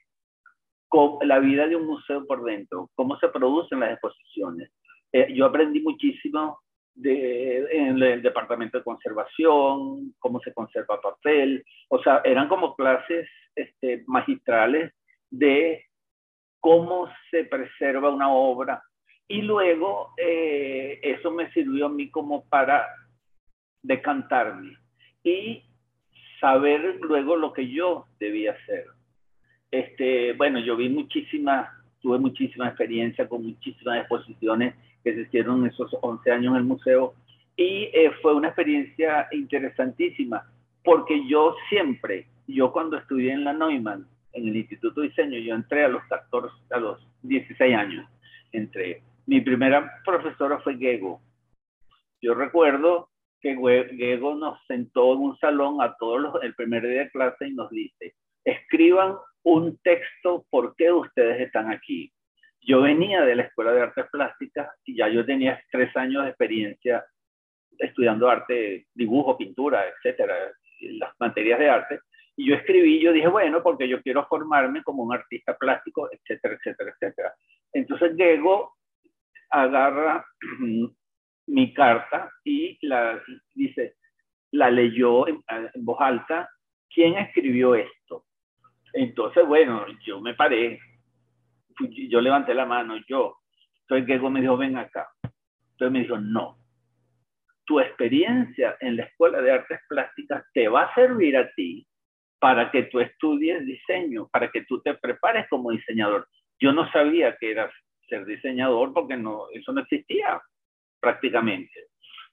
[1.23, 4.71] la vida de un museo por dentro, cómo se producen las exposiciones.
[5.13, 6.61] Eh, yo aprendí muchísimo
[6.95, 13.29] de, en el departamento de conservación, cómo se conserva papel, o sea, eran como clases
[13.55, 14.93] este, magistrales
[15.31, 15.85] de
[16.61, 18.83] cómo se preserva una obra.
[19.29, 22.87] Y luego eh, eso me sirvió a mí como para
[23.83, 24.77] decantarme.
[25.25, 25.65] Y
[26.41, 28.87] saber luego lo que yo debía hacer.
[29.73, 31.67] Este, bueno, yo vi muchísimas,
[32.03, 36.65] tuve muchísima experiencia con muchísimas exposiciones que se hicieron en esos 11 años en el
[36.65, 37.15] museo
[37.57, 40.47] y eh, fue una experiencia interesantísima
[40.85, 45.55] porque yo siempre, yo cuando estudié en la Neumann, en el Instituto de Diseño, yo
[45.55, 48.07] entré a los 14, a los 16 años,
[48.53, 49.03] entré.
[49.27, 51.21] Mi primera profesora fue Gego.
[52.21, 53.09] Yo recuerdo
[53.41, 53.57] que
[53.93, 57.71] Diego nos sentó en un salón a todos el primer día de clase y nos
[57.71, 58.15] dice,
[58.45, 62.13] escriban un texto por qué ustedes están aquí.
[62.61, 66.31] Yo venía de la Escuela de Artes Plásticas y ya yo tenía tres años de
[66.31, 67.05] experiencia
[67.79, 70.37] estudiando arte, dibujo, pintura, etcétera,
[70.81, 72.01] las materias de arte.
[72.37, 76.55] Y yo escribí, yo dije, bueno, porque yo quiero formarme como un artista plástico, etcétera,
[76.55, 77.35] etcétera, etcétera.
[77.73, 78.75] Entonces Diego
[79.51, 80.25] agarra
[81.47, 83.21] mi carta y la
[83.55, 83.97] dice,
[84.53, 86.49] la leyó en, en, voz alta,
[86.89, 88.25] ¿quién escribió esto?
[88.93, 90.79] Entonces, bueno, yo me paré,
[92.09, 93.37] yo levanté la mano, yo.
[93.83, 95.09] Entonces Gego me dijo, ven acá.
[95.73, 96.59] Entonces me dijo, no,
[97.65, 101.87] tu experiencia en la Escuela de Artes Plásticas te va a servir a ti
[102.39, 106.29] para que tú estudies diseño, para que tú te prepares como diseñador.
[106.61, 107.73] Yo no sabía que era
[108.09, 110.41] ser diseñador porque no, eso no existía
[111.01, 111.87] prácticamente.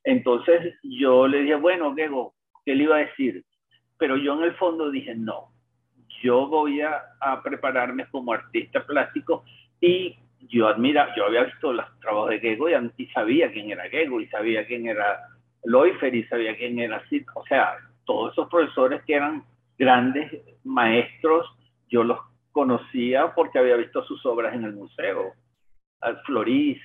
[0.03, 2.35] Entonces yo le dije, bueno, Gego,
[2.65, 3.43] ¿qué le iba a decir?
[3.97, 5.48] Pero yo en el fondo dije, no,
[6.21, 7.03] yo voy a,
[7.43, 9.43] prepararme como artista plástico
[9.81, 10.17] y
[10.49, 14.27] yo admira, yo había visto los trabajos de Gego y, sabía quién era Gego y
[14.27, 15.27] sabía quién era
[15.63, 17.25] Loifer y sabía quién era Sid.
[17.35, 19.43] O sea, todos esos profesores que eran
[19.77, 20.31] grandes
[20.63, 21.45] maestros,
[21.89, 22.19] yo los
[22.51, 25.33] conocía porque había visto sus obras en el museo.
[26.01, 26.81] Al Florís,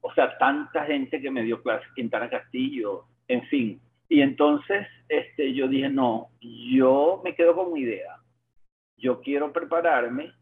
[0.00, 3.80] o sea, tanta gente que me dio clases, Quintana Castillo, en fin.
[4.08, 8.16] Y entonces este, yo dije, no, yo me quedo con mi idea.
[8.96, 10.32] Yo quiero prepararme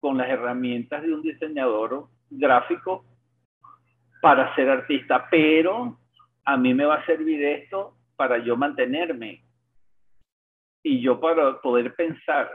[0.00, 3.04] con las herramientas de un diseñador gráfico
[4.20, 5.98] para ser artista, pero
[6.44, 9.42] a mí me va a servir esto para yo mantenerme
[10.82, 12.50] y yo para poder pensar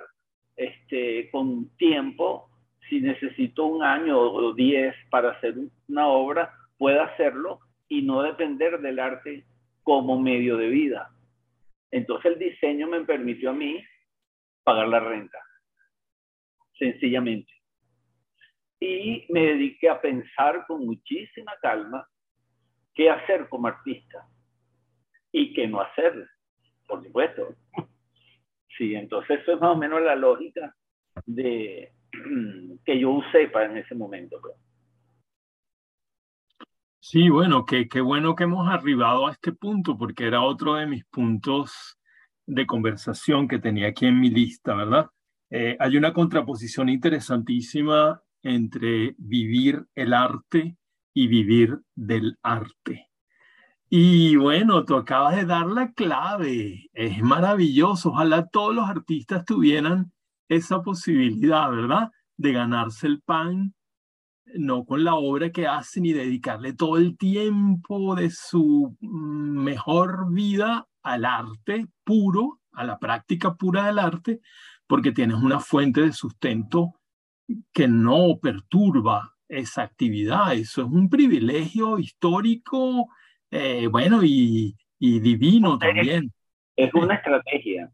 [0.56, 2.50] este, con tiempo,
[2.88, 5.56] si necesito un año o diez para hacer
[5.88, 9.46] una obra, pueda hacerlo y no depender del arte
[9.84, 11.10] como medio de vida.
[11.92, 13.84] Entonces el diseño me permitió a mí
[14.70, 15.40] pagar la renta
[16.78, 17.52] sencillamente.
[18.80, 22.08] Y me dediqué a pensar con muchísima calma
[22.94, 24.28] qué hacer como artista
[25.32, 26.30] y qué no hacer,
[26.88, 27.56] por supuesto.
[28.78, 30.76] Sí, entonces eso es más o menos la lógica
[31.26, 31.92] de
[32.86, 34.40] que yo usé para en ese momento.
[34.40, 34.56] Pues.
[37.00, 41.04] Sí, bueno, qué, bueno que hemos arribado a este punto, porque era otro de mis
[41.06, 41.99] puntos
[42.50, 45.08] de conversación que tenía aquí en mi lista, ¿verdad?
[45.52, 50.76] Eh, hay una contraposición interesantísima entre vivir el arte
[51.14, 53.08] y vivir del arte.
[53.88, 56.90] Y bueno, tú acabas de dar la clave.
[56.94, 58.10] Es maravilloso.
[58.10, 60.12] Ojalá todos los artistas tuvieran
[60.48, 62.12] esa posibilidad, ¿verdad?
[62.38, 63.76] De ganarse el pan,
[64.56, 70.88] no con la obra que hacen y dedicarle todo el tiempo de su mejor vida
[71.14, 74.42] al arte puro, a la práctica pura del arte,
[74.88, 76.96] porque tienes una fuente de sustento
[77.74, 80.54] que no perturba esa actividad.
[80.54, 83.08] Eso es un privilegio histórico,
[83.52, 86.32] eh, bueno, y, divino también.
[86.76, 87.92] Es una estrategia.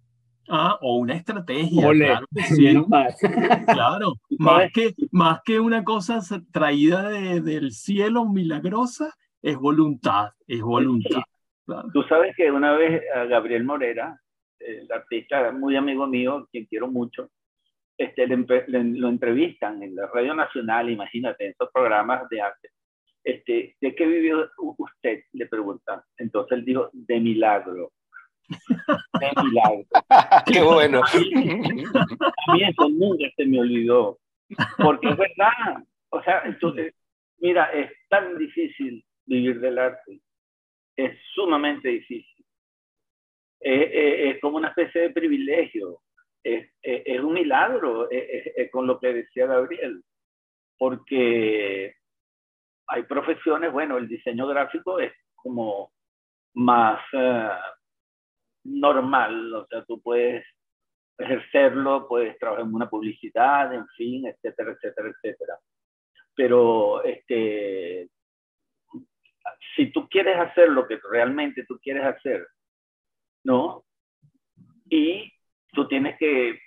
[0.47, 2.27] Ah, o una estrategia, claro
[3.65, 6.19] claro, más que, más que una cosa
[6.51, 11.23] traída del cielo milagrosa, es voluntad, es voluntad.
[11.93, 14.19] Tú sabes que una vez a Gabriel Morera,
[14.59, 17.29] el artista muy amigo mío, quien quiero mucho,
[17.97, 22.69] este, lo entrevistan en la Radio Nacional, imagínate, en esos programas de arte.
[23.23, 25.23] Este, ¿De qué vivió usted?
[25.33, 26.01] Le preguntan.
[26.17, 27.91] Entonces él dijo, de milagro.
[29.19, 29.85] De milagro.
[30.45, 31.01] qué bueno.
[31.03, 34.19] A mí, eso nunca se me olvidó.
[34.77, 35.83] Porque es verdad.
[36.09, 36.93] O sea, entonces,
[37.39, 40.21] mira, es tan difícil vivir del arte.
[40.95, 42.45] Es sumamente difícil.
[43.59, 46.01] Es como una especie de privilegio,
[46.43, 48.07] es, es un milagro
[48.71, 50.03] con lo que decía Gabriel,
[50.77, 51.95] porque
[52.87, 55.91] hay profesiones, bueno, el diseño gráfico es como
[56.55, 57.49] más eh,
[58.63, 60.45] normal, o sea, tú puedes
[61.17, 65.59] ejercerlo, puedes trabajar en una publicidad, en fin, etcétera, etcétera, etcétera.
[66.35, 68.09] Pero este,
[69.75, 72.47] si tú quieres hacer lo que realmente tú quieres hacer,
[73.43, 73.85] ¿no?
[74.89, 75.31] Y
[75.73, 76.59] tú tienes que,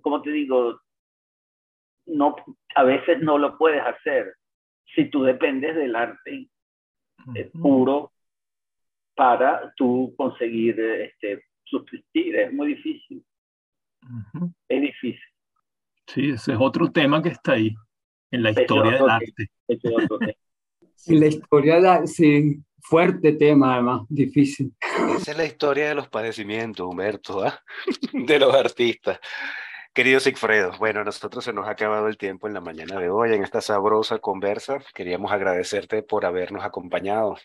[0.00, 0.80] como te digo,
[2.06, 2.36] no,
[2.74, 4.36] a veces no lo puedes hacer
[4.94, 6.48] si tú dependes del arte
[7.34, 8.12] eh, puro
[9.14, 12.36] para tú conseguir este, subsistir.
[12.36, 13.24] Es muy difícil.
[14.68, 15.20] Es difícil.
[16.06, 17.74] Sí, ese es otro tema que está ahí,
[18.30, 19.50] en la historia del arte.
[21.06, 24.72] En la historia, la, sí, fuerte tema además, difícil.
[25.16, 27.60] Esa es la historia de los padecimientos, Humberto, ¿ah?
[28.12, 29.20] de los artistas.
[29.92, 33.32] Querido Sigfredo, bueno, nosotros se nos ha acabado el tiempo en la mañana de hoy,
[33.32, 34.78] en esta sabrosa conversa.
[34.94, 37.36] Queríamos agradecerte por habernos acompañado.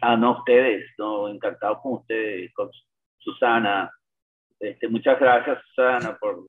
[0.00, 2.70] Ah, no, ustedes, no, encantado con ustedes, con
[3.18, 3.88] Susana.
[4.58, 6.48] Este, muchas gracias, Susana, por,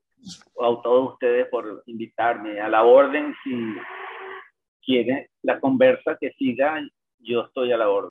[0.60, 2.60] a todos ustedes por invitarme.
[2.60, 3.54] A la orden, si
[4.84, 6.80] quieren la conversa que siga,
[7.18, 8.10] yo estoy a la orden.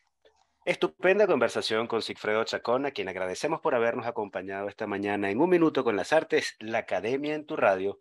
[0.65, 5.49] Estupenda conversación con Sigfredo Chacón, a quien agradecemos por habernos acompañado esta mañana en Un
[5.49, 7.99] Minuto con las Artes, la Academia en tu radio.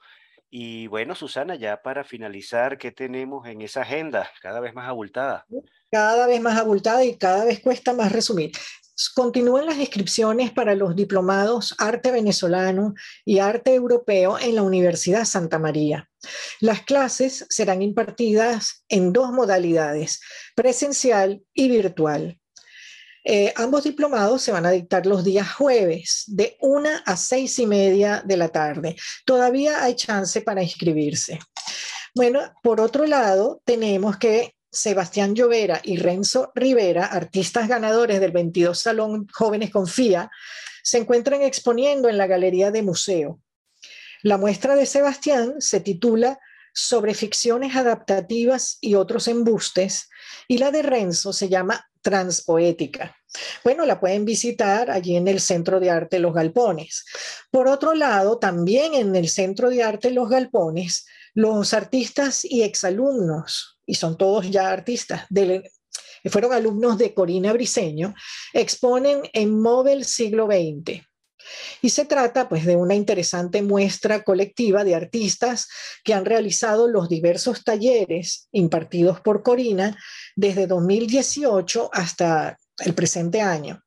[0.48, 5.44] Y bueno, Susana, ya para finalizar, ¿qué tenemos en esa agenda cada vez más abultada?
[5.90, 8.52] Cada vez más abultada y cada vez cuesta más resumir.
[9.14, 15.58] Continúan las inscripciones para los diplomados Arte Venezolano y Arte Europeo en la Universidad Santa
[15.58, 16.10] María.
[16.60, 20.20] Las clases serán impartidas en dos modalidades,
[20.54, 22.38] presencial y virtual.
[23.24, 27.66] Eh, ambos diplomados se van a dictar los días jueves de una a seis y
[27.66, 28.96] media de la tarde.
[29.24, 31.38] Todavía hay chance para inscribirse.
[32.14, 38.78] Bueno, por otro lado, tenemos que Sebastián Llovera y Renzo Rivera, artistas ganadores del 22
[38.78, 40.30] Salón Jóvenes Confía,
[40.82, 43.38] se encuentran exponiendo en la Galería de Museo.
[44.22, 46.38] La muestra de Sebastián se titula
[46.72, 50.08] Sobre ficciones adaptativas y otros embustes
[50.48, 53.14] y la de Renzo se llama Transpoética.
[53.62, 57.04] Bueno, la pueden visitar allí en el Centro de Arte Los Galpones.
[57.50, 63.78] Por otro lado, también en el Centro de Arte Los Galpones, los artistas y exalumnos,
[63.92, 65.26] y son todos ya artistas,
[66.30, 68.14] fueron alumnos de Corina Briceño,
[68.54, 71.02] exponen en Móvil Siglo XX.
[71.82, 75.68] Y se trata pues de una interesante muestra colectiva de artistas
[76.04, 79.94] que han realizado los diversos talleres impartidos por Corina
[80.34, 83.84] desde 2018 hasta el presente año.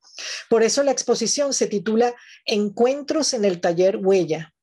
[0.52, 2.14] Por eso la exposición se titula
[2.46, 4.54] Encuentros en el taller Huella.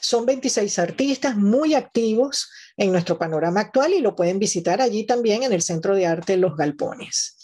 [0.00, 5.42] Son 26 artistas muy activos en nuestro panorama actual y lo pueden visitar allí también
[5.42, 7.36] en el Centro de Arte Los Galpones.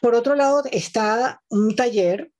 [0.00, 2.30] Por otro lado está un taller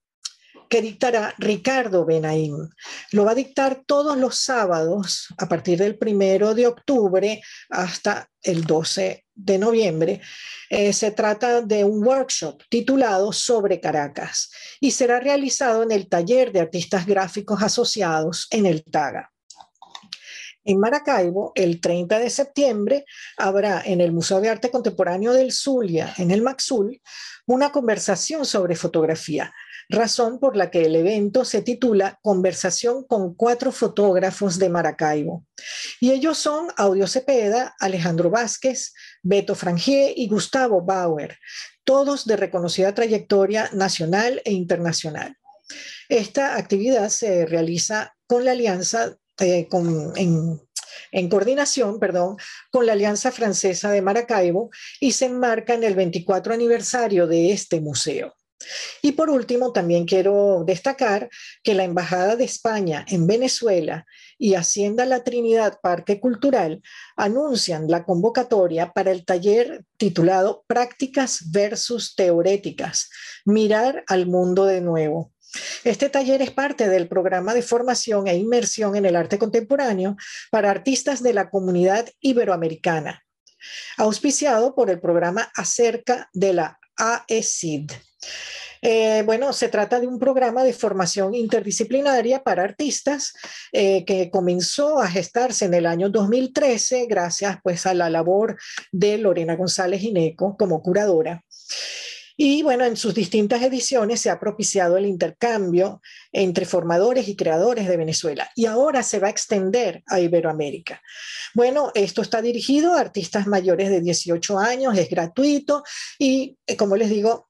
[0.69, 2.69] que dictará Ricardo Benaim.
[3.13, 8.65] Lo va a dictar todos los sábados a partir del primero de octubre hasta el
[8.65, 10.21] 12 de noviembre.
[10.71, 16.53] Eh, se trata de un workshop titulado Sobre Caracas y será realizado en el taller
[16.53, 19.34] de artistas gráficos asociados en el TAGA.
[20.65, 23.05] En Maracaibo, el 30 de septiembre,
[23.37, 27.01] habrá en el Museo de Arte Contemporáneo del Zulia, en el Maxul,
[27.47, 29.53] una conversación sobre fotografía
[29.89, 35.45] razón por la que el evento se titula Conversación con cuatro fotógrafos de Maracaibo.
[36.01, 41.39] Y ellos son Audio Cepeda, Alejandro Vázquez, Beto Frangier y Gustavo Bauer,
[41.85, 45.37] todos de reconocida trayectoria nacional e internacional.
[46.09, 49.69] Esta actividad se realiza con la alianza eh,
[50.17, 50.61] en,
[51.13, 52.37] en coordinación, perdón,
[52.71, 54.71] con la Alianza Francesa de Maracaibo
[55.01, 58.35] y se enmarca en el 24 aniversario de este museo.
[59.03, 61.29] Y por último, también quiero destacar
[61.63, 64.07] que la Embajada de España en Venezuela
[64.39, 66.83] y Hacienda La Trinidad Parque Cultural
[67.17, 73.11] anuncian la convocatoria para el taller titulado Prácticas versus Teoréticas,
[73.45, 75.34] Mirar al Mundo de Nuevo.
[75.85, 80.17] Este taller es parte del programa de formación e inmersión en el arte contemporáneo
[80.51, 83.25] para artistas de la comunidad iberoamericana,
[83.97, 87.91] auspiciado por el programa Acerca de la AECID.
[88.87, 93.33] Eh, bueno, se trata de un programa de formación interdisciplinaria para artistas
[93.73, 98.59] eh, que comenzó a gestarse en el año 2013 gracias pues a la labor
[98.93, 101.43] de Lorena González Ineco como curadora.
[102.37, 106.01] Y bueno, en sus distintas ediciones se ha propiciado el intercambio
[106.33, 111.01] entre formadores y creadores de Venezuela y ahora se va a extender a Iberoamérica.
[111.55, 115.85] Bueno, esto está dirigido a artistas mayores de 18 años, es gratuito
[116.19, 117.49] y eh, como les digo,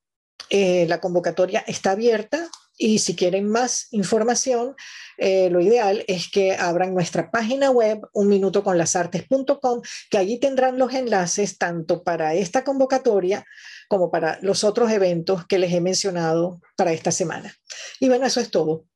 [0.51, 4.75] eh, la convocatoria está abierta y si quieren más información,
[5.17, 11.59] eh, lo ideal es que abran nuestra página web unminutoconlasartes.com, que allí tendrán los enlaces
[11.59, 13.45] tanto para esta convocatoria
[13.89, 17.55] como para los otros eventos que les he mencionado para esta semana.
[18.01, 18.87] Y bueno, eso es todo.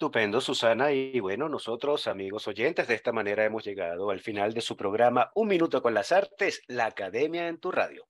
[0.00, 0.92] Estupendo, Susana.
[0.92, 5.30] Y bueno, nosotros, amigos oyentes, de esta manera hemos llegado al final de su programa
[5.34, 8.08] Un Minuto con las Artes, la Academia en tu Radio.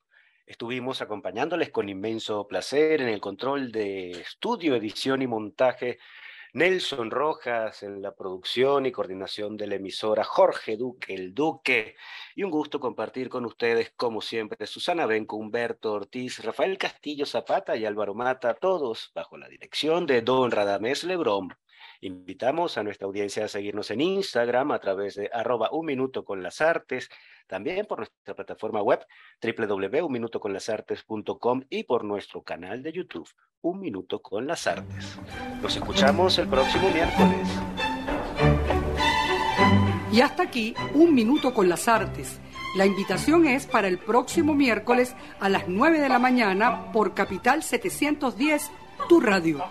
[0.51, 6.01] Estuvimos acompañándoles con inmenso placer en el control de estudio, edición y montaje.
[6.55, 11.95] Nelson Rojas en la producción y coordinación de la emisora, Jorge Duque, el Duque,
[12.35, 17.77] y un gusto compartir con ustedes, como siempre, Susana Benco, Humberto Ortiz, Rafael Castillo Zapata
[17.77, 21.55] y Álvaro Mata, todos bajo la dirección de Don Radamés Lebrón.
[22.01, 26.43] Invitamos a nuestra audiencia a seguirnos en Instagram a través de arroba un minuto con
[26.43, 27.09] las artes,
[27.51, 29.05] también por nuestra plataforma web
[29.43, 33.29] www.unminutoconlasartes.com y por nuestro canal de YouTube,
[33.61, 35.19] Un Minuto con las Artes.
[35.61, 37.49] Nos escuchamos el próximo miércoles.
[40.13, 42.41] Y hasta aquí, Un Minuto con las Artes.
[42.77, 47.65] La invitación es para el próximo miércoles a las 9 de la mañana por Capital
[47.65, 48.71] 710,
[49.09, 49.65] tu radio.